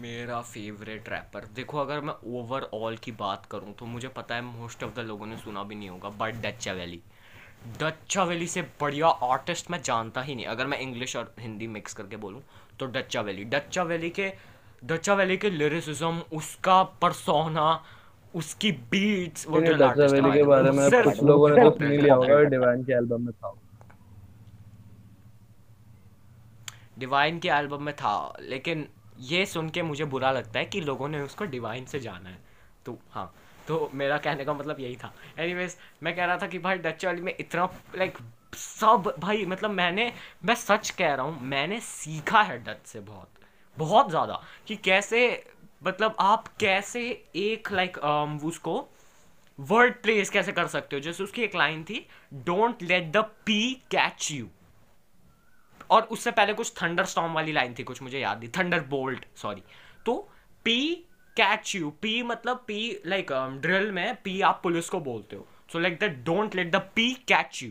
[0.00, 4.84] मेरा फेवरेट रैपर देखो अगर मैं ओवरऑल की बात करूँ तो मुझे पता है मोस्ट
[4.84, 7.00] ऑफ़ द लोगों ने सुना भी नहीं होगा बट डच्चा वैली
[7.80, 11.94] डच्चा वैली से बढ़िया आर्टिस्ट मैं जानता ही नहीं। अगर मैं इंग्लिश और हिंदी मिक्स
[11.94, 12.42] करके बोलूँ
[12.80, 14.32] तो डच्चा वैली। डच्चा वैली के
[14.84, 17.66] डच्चा वैली के लिरिसिज्म उसका परसोना
[18.34, 21.48] उसकी बीट्स वो मैंने drill डचा artist है वैली के बारे में सिर्फ- कुछ लोगों
[21.48, 23.52] ने तो सुन लिया होगा डिवाइन के एल्बम में था
[26.98, 28.86] डिवाइन के एल्बम में था लेकिन
[29.20, 32.38] ये सुन के मुझे बुरा लगता है कि लोगों ने उसको डिवाइन से जाना है।
[32.86, 33.34] तो हाँ
[33.68, 37.04] तो मेरा कहने का मतलब यही था। एनीवेज मैं कह रहा था कि भाई डच
[37.04, 38.18] वाली में इतना लाइक
[38.54, 40.12] सब भाई मतलब मैंने
[40.44, 43.28] मैं सच कह रहा हूँ मैंने सीखा है डच से बहुत
[43.78, 45.20] बहुत ज़्यादा कि कैसे
[45.84, 47.02] मतलब आप कैसे
[47.36, 48.88] एक लाइक like, उसको
[49.58, 51.00] वर्ड प्लेस कैसे कर सकते हो?
[51.02, 54.48] जैसे उसकी एक लाइन थी don't let the P catch you
[55.90, 59.24] और उससे पहले कुछ थंडर स्टॉम वाली लाइन थी कुछ मुझे याद नहीं थंडर बोल्ट
[59.36, 59.62] सॉरी
[60.06, 60.16] तो
[60.64, 60.94] पी
[61.36, 63.32] कैच यू पी मतलब पी लाइक
[63.62, 65.46] ड्रिल में पी आप पुलिस को बोलते हो.
[65.72, 67.70] So like that don't let the P catch you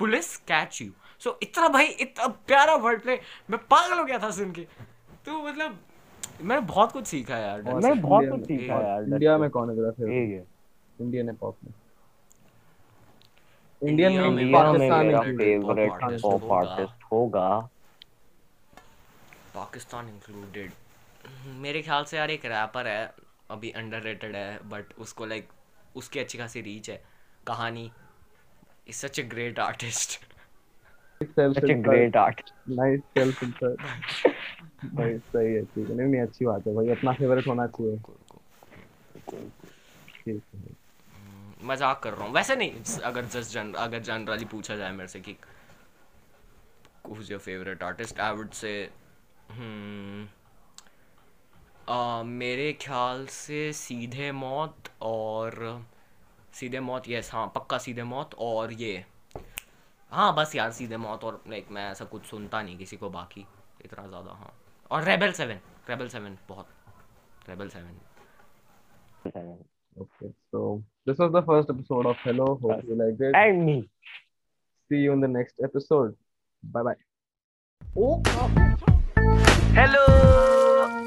[0.00, 0.90] police catch you
[1.22, 3.18] so इतना भाई इतना प्यारा वर्ड प्ले
[3.50, 4.62] मैं पागल हो गया था सुन के।
[5.26, 5.78] तो मतलब
[6.42, 9.70] मैंने बहुत कुछ सीखा है यार मैंने बहुत कुछ सीखा है यार इंडिया में कौन
[9.70, 11.72] है तेरा फेवरेट इंडियन हिप हॉप में।
[13.82, 17.48] इंडियन में में में पाकिस्तान मेरा फेवरेट पॉप आर्टिस्ट होगा।
[19.54, 20.72] पाकिस्तान इंक्लूडेड
[21.62, 23.12] मेरे ख्याल से यार एक रैपर है
[23.50, 25.48] अभी अंडररेटेड है बट उसको लाइक
[25.96, 27.02] उसकी अच्छी खासी रीच है।
[27.46, 27.90] कहानी
[28.88, 30.18] is such a great artist
[31.22, 33.80] such a great art nice self insert
[34.94, 37.96] भाई सही है ठीक है। नहीं नहीं अच्छी बात है भाई अपना फेवरेट होना चाहिए।
[40.16, 40.78] ठीक है।
[41.68, 45.20] मज़ाक कर रहा हूँ। वैसे नहीं अगर जस्ट जन अगर जनरली पूछा जाए मेरे से
[45.20, 45.36] कि
[47.04, 48.74] who's your favorite artist I would say
[49.58, 50.24] hmm,
[51.88, 55.56] uh, मेरे ख्याल से सीधे मौत और
[56.54, 59.04] सीधे मौत यस हाँ पक्का सीधे मौत और ये
[60.12, 63.46] हाँ बस यार सीधे मौत और लाइक मैं ऐसा कुछ सुनता नहीं किसी को बाकी
[63.84, 64.52] इतना ज़्यादा हाँ
[64.90, 67.98] और रेबल सेवन रेबल सेवन बहुत rebel seven
[69.96, 72.44] Okay, so this was the first episode of Hello.
[72.62, 73.34] Hope you liked it.
[73.36, 73.82] And me
[74.90, 76.14] See you in the next episode.
[76.62, 76.94] Bye bye.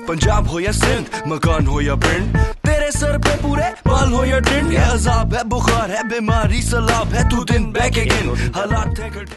[0.08, 2.38] Punjab हो या सिंध मकान हो या पिंड
[2.94, 7.30] सर पे पूरे बाल हो या टिंड है अजाब, है बुखार, है बीमारी, सलाब, है
[7.30, 9.10] तू दिन बैक अगेन हालात है